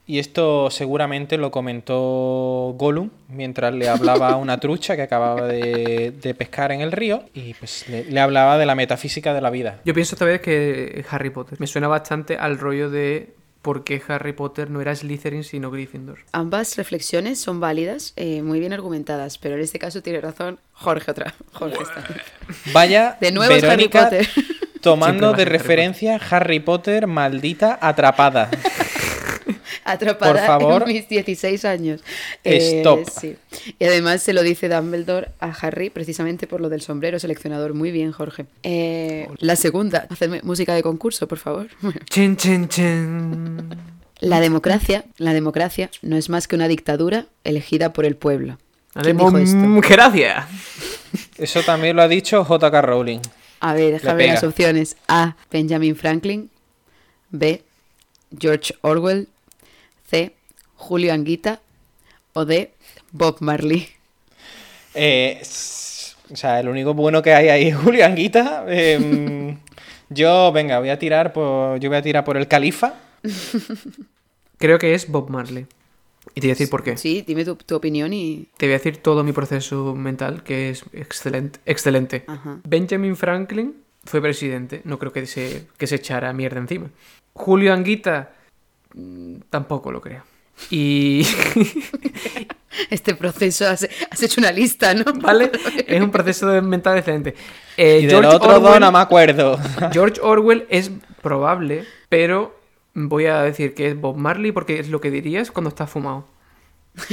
[0.07, 6.11] y esto seguramente lo comentó Gollum mientras le hablaba a una trucha que acababa de,
[6.11, 9.49] de pescar en el río, y pues le, le hablaba de la metafísica de la
[9.49, 9.81] vida.
[9.85, 11.59] Yo pienso esta vez que Harry Potter.
[11.59, 13.33] Me suena bastante al rollo de
[13.65, 16.19] por qué Harry Potter no era Slytherin sino Gryffindor.
[16.33, 21.09] Ambas reflexiones son válidas, eh, muy bien argumentadas, pero en este caso tiene razón Jorge
[21.09, 21.33] otra.
[21.51, 22.05] Jorge está.
[22.73, 24.27] Vaya, De nuevo es Harry Potter.
[24.85, 28.49] Tomando de referencia Harry Potter, maldita atrapada.
[29.83, 30.83] Atrapada Por favor.
[30.83, 32.01] en mis 16 años.
[32.43, 33.07] Stop.
[33.09, 33.35] sí.
[33.77, 37.73] Y además se lo dice Dumbledore a Harry precisamente por lo del sombrero seleccionador.
[37.75, 38.45] Muy bien, Jorge.
[38.63, 41.67] Eh, la segunda, hacerme música de concurso, por favor.
[42.09, 43.69] Chen, chen, chen.
[44.19, 48.57] La democracia, la democracia no es más que una dictadura elegida por el pueblo.
[48.93, 49.57] ¿Quién dijo esto?
[49.57, 50.47] democracia.
[51.37, 52.81] Eso también lo ha dicho J.K.
[52.81, 53.19] Rowling.
[53.59, 54.97] A ver, déjame ver las opciones.
[55.07, 55.35] A.
[55.51, 56.49] Benjamin Franklin.
[57.29, 57.63] B.
[58.37, 59.27] George Orwell.
[60.09, 60.35] C.
[60.75, 61.59] Julio Anguita.
[62.33, 62.71] O D.
[63.11, 63.87] Bob Marley.
[64.93, 65.41] Eh,
[66.31, 68.65] o sea, el único bueno que hay ahí es Julio Anguita.
[68.67, 69.57] Em,
[70.09, 71.79] yo, venga, voy a tirar por.
[71.79, 72.95] Yo voy a tirar por el califa.
[74.57, 75.65] Creo que es Bob Marley.
[76.33, 76.97] Y te voy a decir por qué.
[76.97, 78.47] Sí, dime tu, tu opinión y...
[78.57, 81.59] Te voy a decir todo mi proceso mental, que es excelente.
[81.65, 82.23] excelente.
[82.27, 82.59] Ajá.
[82.67, 84.81] Benjamin Franklin fue presidente.
[84.83, 86.89] No creo que se, que se echara mierda encima.
[87.33, 88.33] Julio Anguita,
[88.93, 90.23] mm, tampoco lo creo.
[90.69, 91.25] Y.
[92.89, 95.05] Este proceso, has, has hecho una lista, ¿no?
[95.21, 95.49] ¿Vale?
[95.87, 97.33] Es un proceso mental excelente.
[97.77, 99.57] Eh, y del George otro Orwell- no me acuerdo.
[99.93, 102.59] George Orwell es probable, pero
[102.95, 106.25] voy a decir que es Bob Marley porque es lo que dirías cuando estás fumado.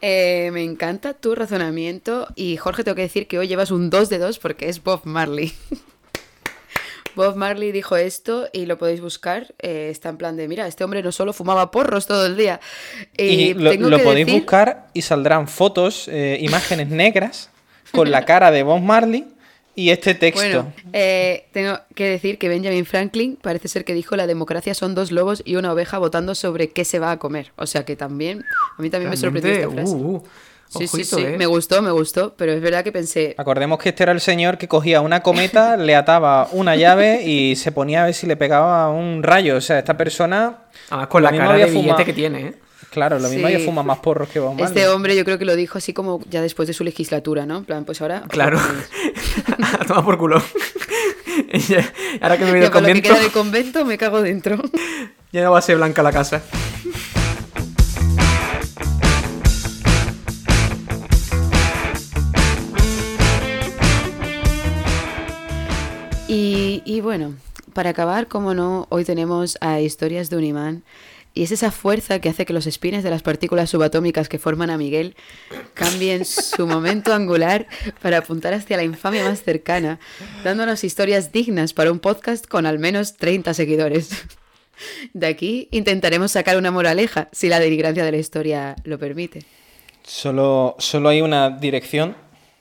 [0.00, 4.08] Eh, me encanta tu razonamiento y Jorge, tengo que decir que hoy llevas un 2
[4.08, 5.52] de 2 porque es Bob Marley.
[7.16, 9.54] Bob Marley dijo esto y lo podéis buscar.
[9.58, 12.60] eh, está en plan de, mira, este hombre no solo fumaba porros todo el día.
[13.16, 17.50] Y lo, tengo lo que podéis decir- buscar y saldrán fotos, eh, imágenes negras
[17.90, 19.26] con la cara de Bob Marley
[19.78, 20.40] y este texto.
[20.40, 24.96] Bueno, eh, tengo que decir que Benjamin Franklin parece ser que dijo la democracia son
[24.96, 27.52] dos lobos y una oveja votando sobre qué se va a comer.
[27.54, 28.44] O sea que también,
[28.76, 29.94] a mí también me sorprendió esta frase.
[29.94, 30.24] uh, uh,
[30.68, 31.36] sí, sí, ojito, sí, eh.
[31.38, 34.58] me gustó, me gustó, pero es verdad que pensé, Acordemos que este era el señor
[34.58, 38.36] que cogía una cometa, le ataba una llave y se ponía a ver si le
[38.36, 39.58] pegaba un rayo.
[39.58, 40.64] O sea, esta persona.
[40.90, 42.54] Además, con la cara de billete que tiene, ¿eh?
[42.90, 43.54] Claro, lo mismo Sí.
[43.54, 44.66] ella fuma más porros que Bob Marley.
[44.66, 47.58] Este hombre yo creo que lo dijo así como ya después de su legislatura, ¿no?
[47.58, 48.22] En plan, pues ahora...
[48.28, 48.58] Claro.
[49.80, 50.42] A tomar por culo.
[51.68, 54.22] Ya- Ahora que me voy del con lo que convento, queda de convento me cago
[54.22, 54.60] dentro.
[55.32, 56.42] ya no va a ser blanca la casa.
[66.28, 67.34] Y, y bueno,
[67.72, 70.82] para acabar, como no, hoy tenemos a Historias de un imán.
[71.38, 74.70] Y es esa fuerza que hace que los espines de las partículas subatómicas que forman
[74.70, 75.14] a Miguel
[75.72, 77.68] cambien su momento angular
[78.02, 80.00] para apuntar hacia la infamia más cercana,
[80.42, 84.10] dándonos historias dignas para un podcast con al menos 30 seguidores.
[85.12, 89.44] De aquí intentaremos sacar una moraleja, si la deligrancia de la historia lo permite.
[90.02, 92.16] Solo, solo hay una dirección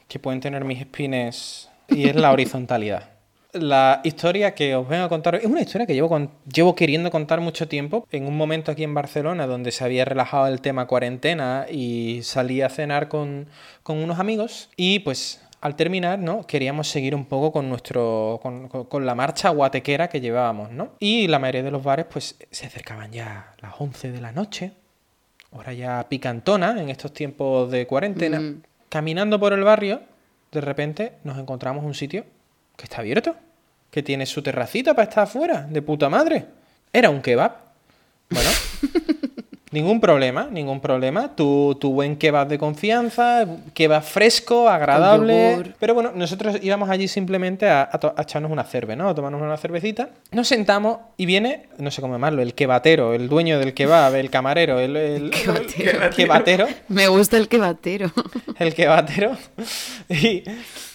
[0.08, 3.17] que pueden tener mis espines y es la horizontalidad.
[3.60, 7.10] La historia que os vengo a contar es una historia que llevo, con- llevo queriendo
[7.12, 8.08] contar mucho tiempo.
[8.12, 12.62] En un momento aquí en Barcelona donde se había relajado el tema cuarentena y salí
[12.62, 13.48] a cenar con,
[13.84, 16.46] con unos amigos y pues al terminar, ¿no?
[16.46, 20.92] Queríamos seguir un poco con nuestro con, con- con la marcha guatequera que llevábamos, ¿no?
[21.00, 24.72] Y la mayoría de los bares pues se acercaban ya las 11 de la noche,
[25.52, 28.40] hora ya picantona en estos tiempos de cuarentena.
[28.40, 28.62] Mm.
[28.90, 30.02] Caminando por el barrio,
[30.52, 32.24] de repente nos encontramos un sitio
[32.78, 33.36] que está abierto,
[33.92, 36.46] que tiene su terracita para estar afuera, de puta madre.
[36.94, 37.52] Era un kebab.
[38.30, 38.50] Bueno,
[39.72, 41.36] ningún problema, ningún problema.
[41.36, 45.74] Tu, tu buen kebab de confianza, kebab fresco, agradable.
[45.80, 49.10] Pero bueno, nosotros íbamos allí simplemente a, a a echarnos una cerve, ¿no?
[49.10, 50.10] A tomarnos una cervecita.
[50.32, 54.30] Nos sentamos y viene, no sé cómo llamarlo, el kebatero, el dueño del kebab, el
[54.30, 56.04] camarero, el, el, Kebatero.
[56.04, 58.12] el kebatero Me gusta el quebatero.
[58.60, 59.38] el quebatero.
[60.10, 60.44] Y,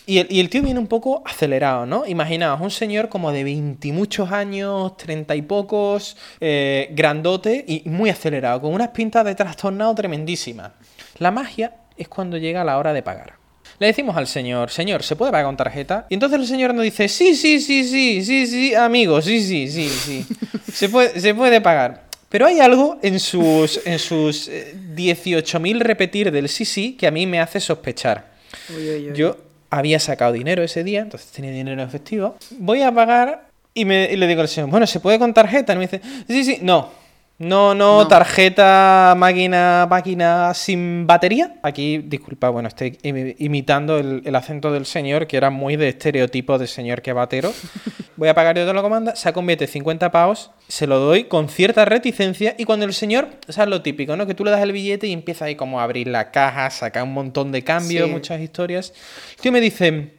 [0.06, 2.06] y, el, y el tío viene un poco acelerado, ¿no?
[2.06, 8.60] Imaginaos, un señor como de veintimuchos años, treinta y pocos, eh, grandote y muy acelerado,
[8.60, 10.72] con unas pintas de trastornado tremendísimas.
[11.18, 13.34] La magia es cuando llega la hora de pagar.
[13.78, 16.06] Le decimos al señor, señor, ¿se puede pagar con tarjeta?
[16.08, 19.68] Y entonces el señor nos dice, sí, sí, sí, sí, sí, sí, amigo, sí, sí,
[19.68, 20.26] sí, sí.
[20.72, 22.06] Se puede, se puede pagar.
[22.30, 27.10] Pero hay algo en sus, en sus eh, 18.000 repetir del sí, sí que a
[27.10, 28.32] mí me hace sospechar.
[28.70, 29.14] Uy, uy, uy.
[29.14, 29.36] Yo
[29.72, 32.36] había sacado dinero ese día, entonces tenía dinero en efectivo.
[32.58, 35.72] Voy a pagar y, me, y le digo al señor, bueno, ¿se puede con tarjeta?
[35.72, 37.00] Y me dice, sí, sí, no.
[37.38, 38.06] No, no, No.
[38.08, 41.54] tarjeta, máquina, máquina sin batería.
[41.62, 45.88] Aquí, disculpa, bueno, estoy imi- imitando el, el acento del señor, que era muy de
[45.88, 47.52] estereotipo de señor que batero.
[48.16, 50.98] Voy a pagar yo toda la comanda, saco un billete de 50 pavos, se lo
[50.98, 54.26] doy con cierta reticencia y cuando el señor, o sea, lo típico, ¿no?
[54.26, 57.04] Que tú le das el billete y empieza ahí como a abrir la caja, sacar
[57.04, 58.12] un montón de cambios, Sí.
[58.12, 58.92] muchas historias.
[59.36, 60.14] El tío me dice,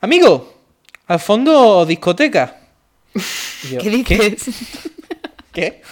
[0.00, 0.54] amigo,
[1.06, 2.56] al fondo discoteca.
[3.70, 4.50] Yo, ¿Qué dices?
[5.52, 5.82] ¿Qué?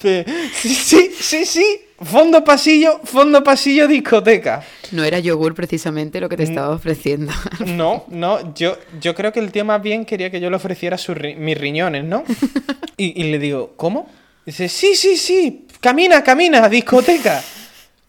[0.00, 0.24] Sí,
[0.54, 1.80] sí, sí, sí.
[2.00, 4.62] Fondo pasillo, fondo pasillo discoteca.
[4.92, 6.48] No era yogur precisamente lo que te Mm.
[6.50, 7.32] estaba ofreciendo.
[7.66, 10.96] No, no, yo, yo creo que el tío más bien quería que yo le ofreciera
[10.98, 12.24] sus ri- mis riñones, ¿no?
[12.96, 14.08] Y, y le digo, ¿cómo?
[14.44, 17.42] Dice, sí, sí, sí, camina, camina, discoteca.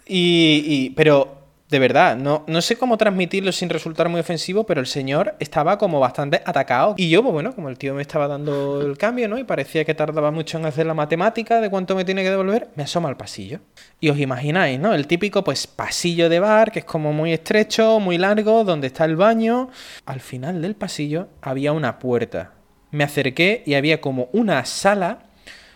[0.07, 1.38] Y, y- pero
[1.69, 5.77] de verdad, no, no sé cómo transmitirlo sin resultar muy ofensivo, pero el señor estaba
[5.77, 6.95] como bastante atacado.
[6.97, 9.37] Y yo, pues bueno, como el tío me estaba dando el cambio, ¿no?
[9.37, 12.69] Y parecía que tardaba mucho en hacer la matemática de cuánto me tiene que devolver,
[12.75, 13.59] me asoma al pasillo.
[13.99, 14.95] Y os imagináis, ¿no?
[14.95, 19.05] El típico, pues, pasillo de bar, que es como muy estrecho, muy largo, donde está
[19.05, 19.69] el baño.
[20.07, 22.53] Al final del pasillo había una puerta.
[22.89, 25.19] Me acerqué y había como una sala,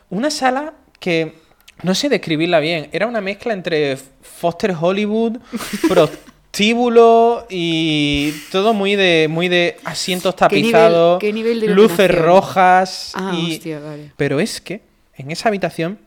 [0.09, 1.35] una sala que
[1.81, 2.89] no sé describirla bien.
[2.91, 5.37] Era una mezcla entre Foster Hollywood,
[5.89, 12.11] prostíbulo y todo muy de muy de asientos ¿Qué nivel- tapizados, qué nivel de luces
[12.13, 14.11] rojas Ah, y hostia, vale.
[14.17, 14.81] pero es que
[15.15, 15.97] en esa habitación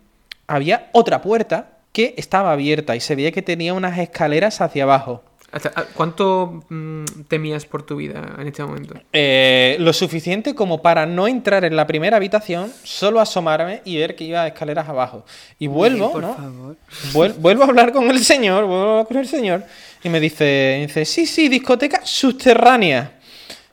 [0.47, 5.23] había otra puerta que estaba abierta y se veía que tenía unas escaleras hacia abajo.
[5.57, 8.95] Hasta- ah, ¿Cuánto mm, temías por tu vida en este momento?
[9.13, 14.15] Eh, lo suficiente como para no entrar en la primera habitación, solo asomarme y ver
[14.17, 15.25] que iba escaleras abajo.
[15.59, 16.35] Y vuelvo, Por ¿no?
[16.35, 16.77] favor.
[17.13, 19.65] Vuel- vuelvo a hablar con el señor, vuelvo a hablar con el señor,
[20.05, 23.13] y me dice, dice sí, sí, discoteca subterránea.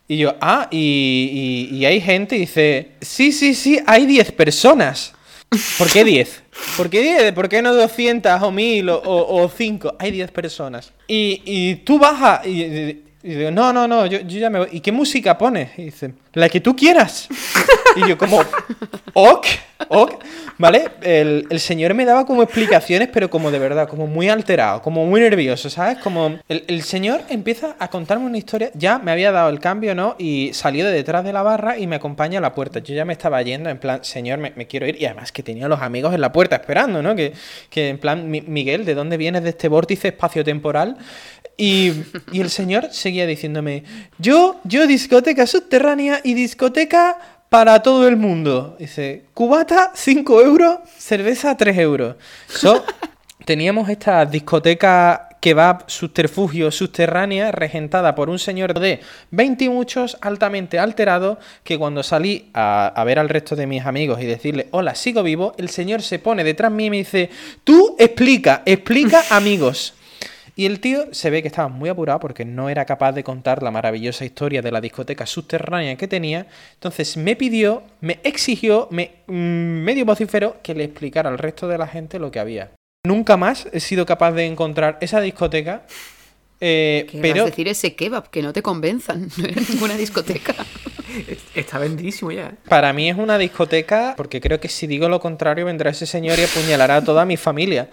[0.08, 4.32] Y yo, ah, y, y- y hay gente, y dice, sí, sí, sí, hay 10
[4.32, 5.14] personas.
[5.78, 6.43] ¿Por qué 10?
[6.78, 7.32] ¿Por qué 10?
[7.34, 9.96] ¿Por qué no 200 o 1000 o, o, 5?
[10.00, 10.92] Hay 10 personas.
[11.08, 14.60] Y, y tú bajas y, y- y digo, no, no, no, yo, yo ya me
[14.60, 14.68] voy.
[14.74, 15.70] ¿Y qué música pones?
[15.80, 17.30] Y dice, la que tú quieras.
[17.96, 18.42] Y yo como,
[19.14, 19.46] ok,
[19.90, 20.24] ok,
[20.58, 20.86] ¿vale?
[21.02, 25.06] El, el señor me daba como explicaciones, pero como de verdad, como muy alterado, como
[25.06, 25.98] muy nervioso, ¿sabes?
[26.00, 29.96] Como el, el señor empieza a contarme una historia, ya me había dado el cambio,
[29.96, 30.16] ¿no?
[30.18, 32.80] Y salió de detrás de la barra y me acompaña a la puerta.
[32.80, 35.02] Yo ya me estaba yendo, en plan, señor, me, quiero ir.
[35.02, 37.16] Y además que tenía a los amigos en la puerta esperando, ¿no?
[37.16, 37.34] Que,
[37.70, 40.98] que en plan, "Mi- Miguel, ¿de dónde vienes de este vórtice espacio-temporal?
[41.56, 41.92] Y,
[42.32, 43.84] y el señor seguía diciéndome,
[44.18, 47.18] yo, yo discoteca subterránea y discoteca
[47.54, 48.76] para todo el mundo.
[48.80, 52.16] Dice, cubata 5 euros, cerveza 3 euros.
[52.48, 52.84] So,
[53.46, 60.80] teníamos esta discoteca kebab subterfugio subterránea regentada por un señor de 20 y muchos altamente
[60.80, 64.96] alterado que cuando salí a, a ver al resto de mis amigos y decirle hola
[64.96, 67.30] sigo vivo el señor se pone detrás mío y me dice
[67.66, 69.94] tú explica explica amigos
[70.56, 73.64] y el tío se ve que estaba muy apurado porque no era capaz de contar
[73.64, 76.48] la maravillosa historia de la discoteca subterránea que tenía.
[76.76, 81.78] Entonces me pidió, me exigió, me mm, medio vociferó que le explicara al resto de
[81.78, 82.72] la gente lo que había.
[83.06, 85.86] Nunca más he sido capaz de encontrar esa discoteca,
[86.66, 88.30] eh, ¿Qué pero vas a decir ese kebab?
[88.30, 89.28] Que no te convenzan.
[89.38, 90.56] No era ninguna discoteca.
[91.56, 92.48] Está vendidísimo ya.
[92.48, 92.52] ¿eh?
[92.70, 96.40] para mí es una discoteca porque creo que si digo lo contrario vendrá ese señor
[96.40, 97.90] y apuñalará a toda mi familia.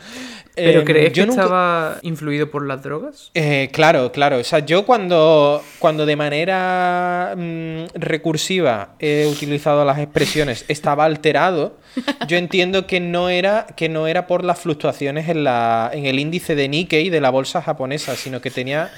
[0.65, 3.31] ¿Pero Eh, crees yo que nunca- estaba influido por las drogas?
[3.35, 4.39] Eh, claro, claro.
[4.39, 11.77] O sea, yo cuando, cuando de manera mm, recursiva he utilizado las expresiones estaba alterado,
[12.29, 16.19] yo entiendo que no era, que no era por las fluctuaciones en, la, en el
[16.19, 18.91] índice de Nikkei de la bolsa japonesa, sino que tenía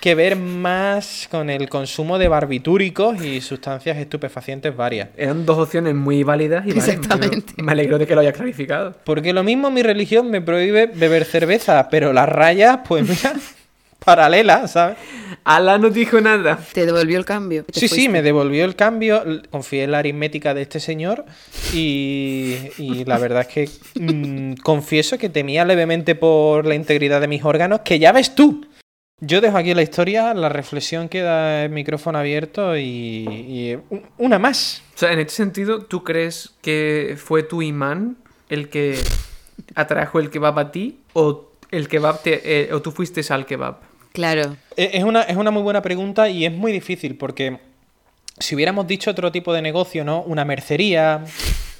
[0.00, 5.08] que ver más con el consumo de barbitúricos y sustancias estupefacientes varias.
[5.16, 7.54] Eran dos opciones muy válidas y Exactamente.
[7.56, 8.94] me alegro de que lo hayas clarificado.
[9.04, 13.34] Porque lo mismo mi religión me prohíbe beber cerveza, pero las rayas, pues mira,
[14.04, 14.96] paralelas, ¿sabes?
[15.42, 16.60] Ala no dijo nada.
[16.72, 17.64] Te devolvió el cambio.
[17.72, 21.24] Sí, sí, me devolvió el cambio, confié en la aritmética de este señor
[21.74, 27.26] y, y la verdad es que mm, confieso que temía levemente por la integridad de
[27.26, 28.64] mis órganos, que ya ves tú.
[29.20, 32.82] Yo dejo aquí la historia, la reflexión queda el micrófono abierto y,
[33.28, 34.82] y un- una más.
[34.94, 38.16] O sea, en este sentido, ¿tú crees que fue tu imán
[38.48, 38.96] el que
[39.74, 41.00] atrajo el kebab a ti?
[41.14, 43.78] ¿O el kebab te, eh, o tú fuiste al kebab?
[44.12, 44.56] Claro.
[44.76, 47.58] E- Es una, es una muy buena pregunta y es muy difícil porque
[48.38, 50.22] si hubiéramos dicho otro tipo de negocio, ¿no?
[50.22, 51.24] Una mercería,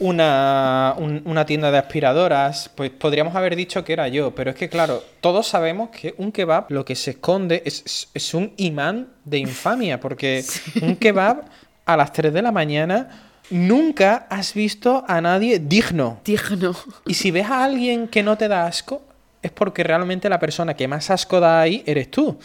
[0.01, 4.35] una, un- una tienda de aspiradoras, pues podríamos haber dicho que era yo.
[4.35, 8.09] Pero es que, claro, todos sabemos que un kebab lo que se esconde es, es-
[8.15, 10.45] es un imán de infamia, porque
[10.83, 11.45] un kebab
[11.85, 16.21] a las 3 de la mañana nunca has visto a nadie digno.
[16.25, 16.77] Digno.
[17.07, 19.03] Y si ves a alguien que no te da asco,
[19.43, 22.39] es porque realmente la persona que más asco da ahí eres tú.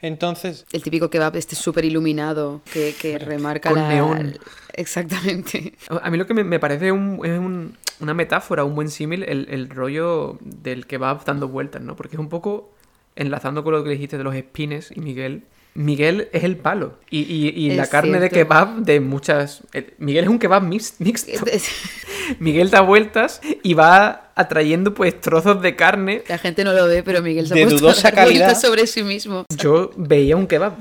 [0.00, 3.88] Entonces, El típico kebab este súper iluminado que, que remarca Con la...
[3.88, 4.38] neón.
[4.78, 5.74] Exactamente.
[6.02, 9.24] A mí lo que me, me parece un- es un- una metáfora, un buen símil,
[9.24, 11.96] el, el rollo del kebab dando vueltas, ¿no?
[11.96, 12.72] Porque es un poco
[13.16, 15.42] enlazando con lo que dijiste de los espines y Miguel.
[15.74, 16.94] Miguel es el palo.
[17.10, 18.34] Y, y- y la carne de cierto.
[18.36, 19.62] kebab de muchas.
[19.72, 21.32] el- Miguel es un kebab mix- mixto.
[22.40, 26.22] Miguel da vueltas y va atrayendo pues trozos de carne.
[26.28, 28.56] La gente no lo ve, pero Miguel se De dudosa calidad.
[28.58, 29.44] sobre sí mismo.
[29.56, 30.74] Yo veía un kebab.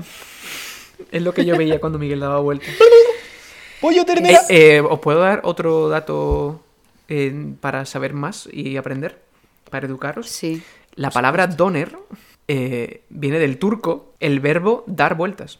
[1.11, 2.69] Es lo que yo veía cuando Miguel daba vueltas.
[3.81, 4.41] Pollo Eh, ternera.
[4.49, 6.63] eh, ¿Os puedo dar otro dato
[7.09, 9.21] eh, para saber más y aprender?
[9.69, 10.27] Para educaros.
[10.29, 10.61] Sí.
[10.95, 11.97] La palabra doner
[12.47, 15.59] eh, viene del turco el verbo dar vueltas.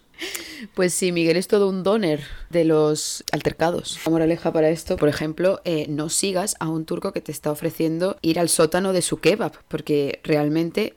[0.74, 4.00] Pues sí, Miguel es todo un doner de los altercados.
[4.06, 7.52] La moraleja para esto, por ejemplo, eh, no sigas a un turco que te está
[7.52, 10.96] ofreciendo ir al sótano de su kebab, porque realmente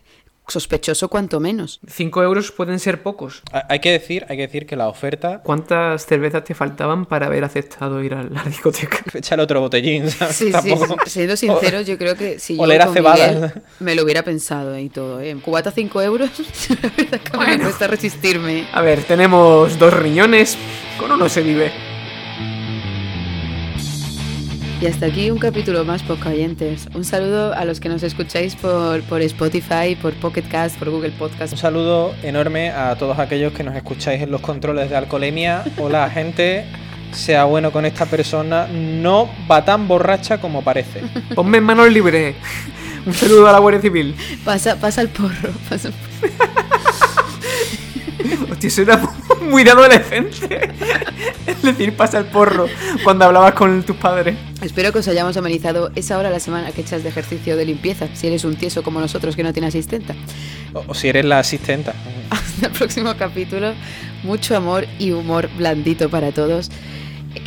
[0.51, 1.81] sospechoso cuanto menos.
[1.89, 3.43] Cinco euros pueden ser pocos.
[3.53, 5.41] Ha- Hay que decir, hay que decir que la oferta.
[5.43, 8.99] ¿Cuántas cervezas te faltaban para haber aceptado ir a la discoteca?
[9.15, 10.37] Échale otro botellín, ¿sabes?
[10.37, 10.75] Sí, sí,
[11.07, 13.27] siendo sinceros, yo creo que si yo Oler voy a con cebada.
[13.33, 15.21] Miguel, me lo hubiera pensado y todo.
[15.21, 15.37] ¿eh?
[15.43, 16.31] Cubata 5 euros,
[16.83, 18.67] la verdad que me cuesta resistirme.
[18.73, 20.57] A ver, tenemos dos riñones,
[20.99, 21.90] con uno se vive.
[24.81, 26.89] Y hasta aquí un capítulo más, oyentes.
[26.95, 31.11] Un saludo a los que nos escucháis por, por Spotify, por Pocket Cast, por Google
[31.11, 31.53] Podcast.
[31.53, 35.65] Un saludo enorme a todos aquellos que nos escucháis en los controles de alcoholemia.
[35.77, 36.65] Hola, gente.
[37.13, 38.69] Sea bueno con esta persona.
[38.69, 41.03] No va tan borracha como parece.
[41.35, 42.37] Ponme en manos libres.
[43.07, 44.17] Un saludo a la Guardia Civil.
[44.47, 45.51] Pasa, pasa el porro.
[45.69, 46.80] pasa el porro.
[48.51, 49.01] Hostia, eso era
[49.43, 50.71] muy de adolescente.
[51.47, 52.67] Es decir, pasa el porro
[53.05, 54.37] cuando hablabas con tus padres.
[54.63, 57.65] Espero que os hayamos amenizado esa hora a la semana que echas de ejercicio de
[57.65, 60.15] limpieza, si eres un tieso como nosotros que no tiene asistenta.
[60.73, 61.95] O, o si eres la asistenta.
[62.31, 63.75] Hasta el próximo capítulo.
[64.23, 66.71] Mucho amor y humor blandito para todos,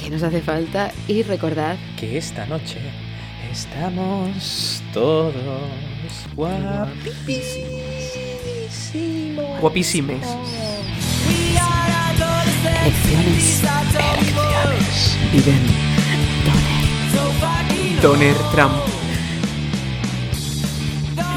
[0.01, 0.91] que nos hace falta.
[1.07, 2.80] Y recordad, Que esta noche
[3.51, 5.34] estamos todos
[6.36, 8.22] guapísimos.
[9.61, 10.27] Guapísimes.
[12.83, 13.63] lecciones
[15.31, 15.93] viven
[18.01, 18.73] Donner Trump.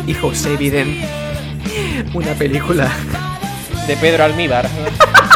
[0.07, 1.01] Y José Biden.
[2.13, 2.91] Una película
[3.87, 4.69] De Pedro Almíbar.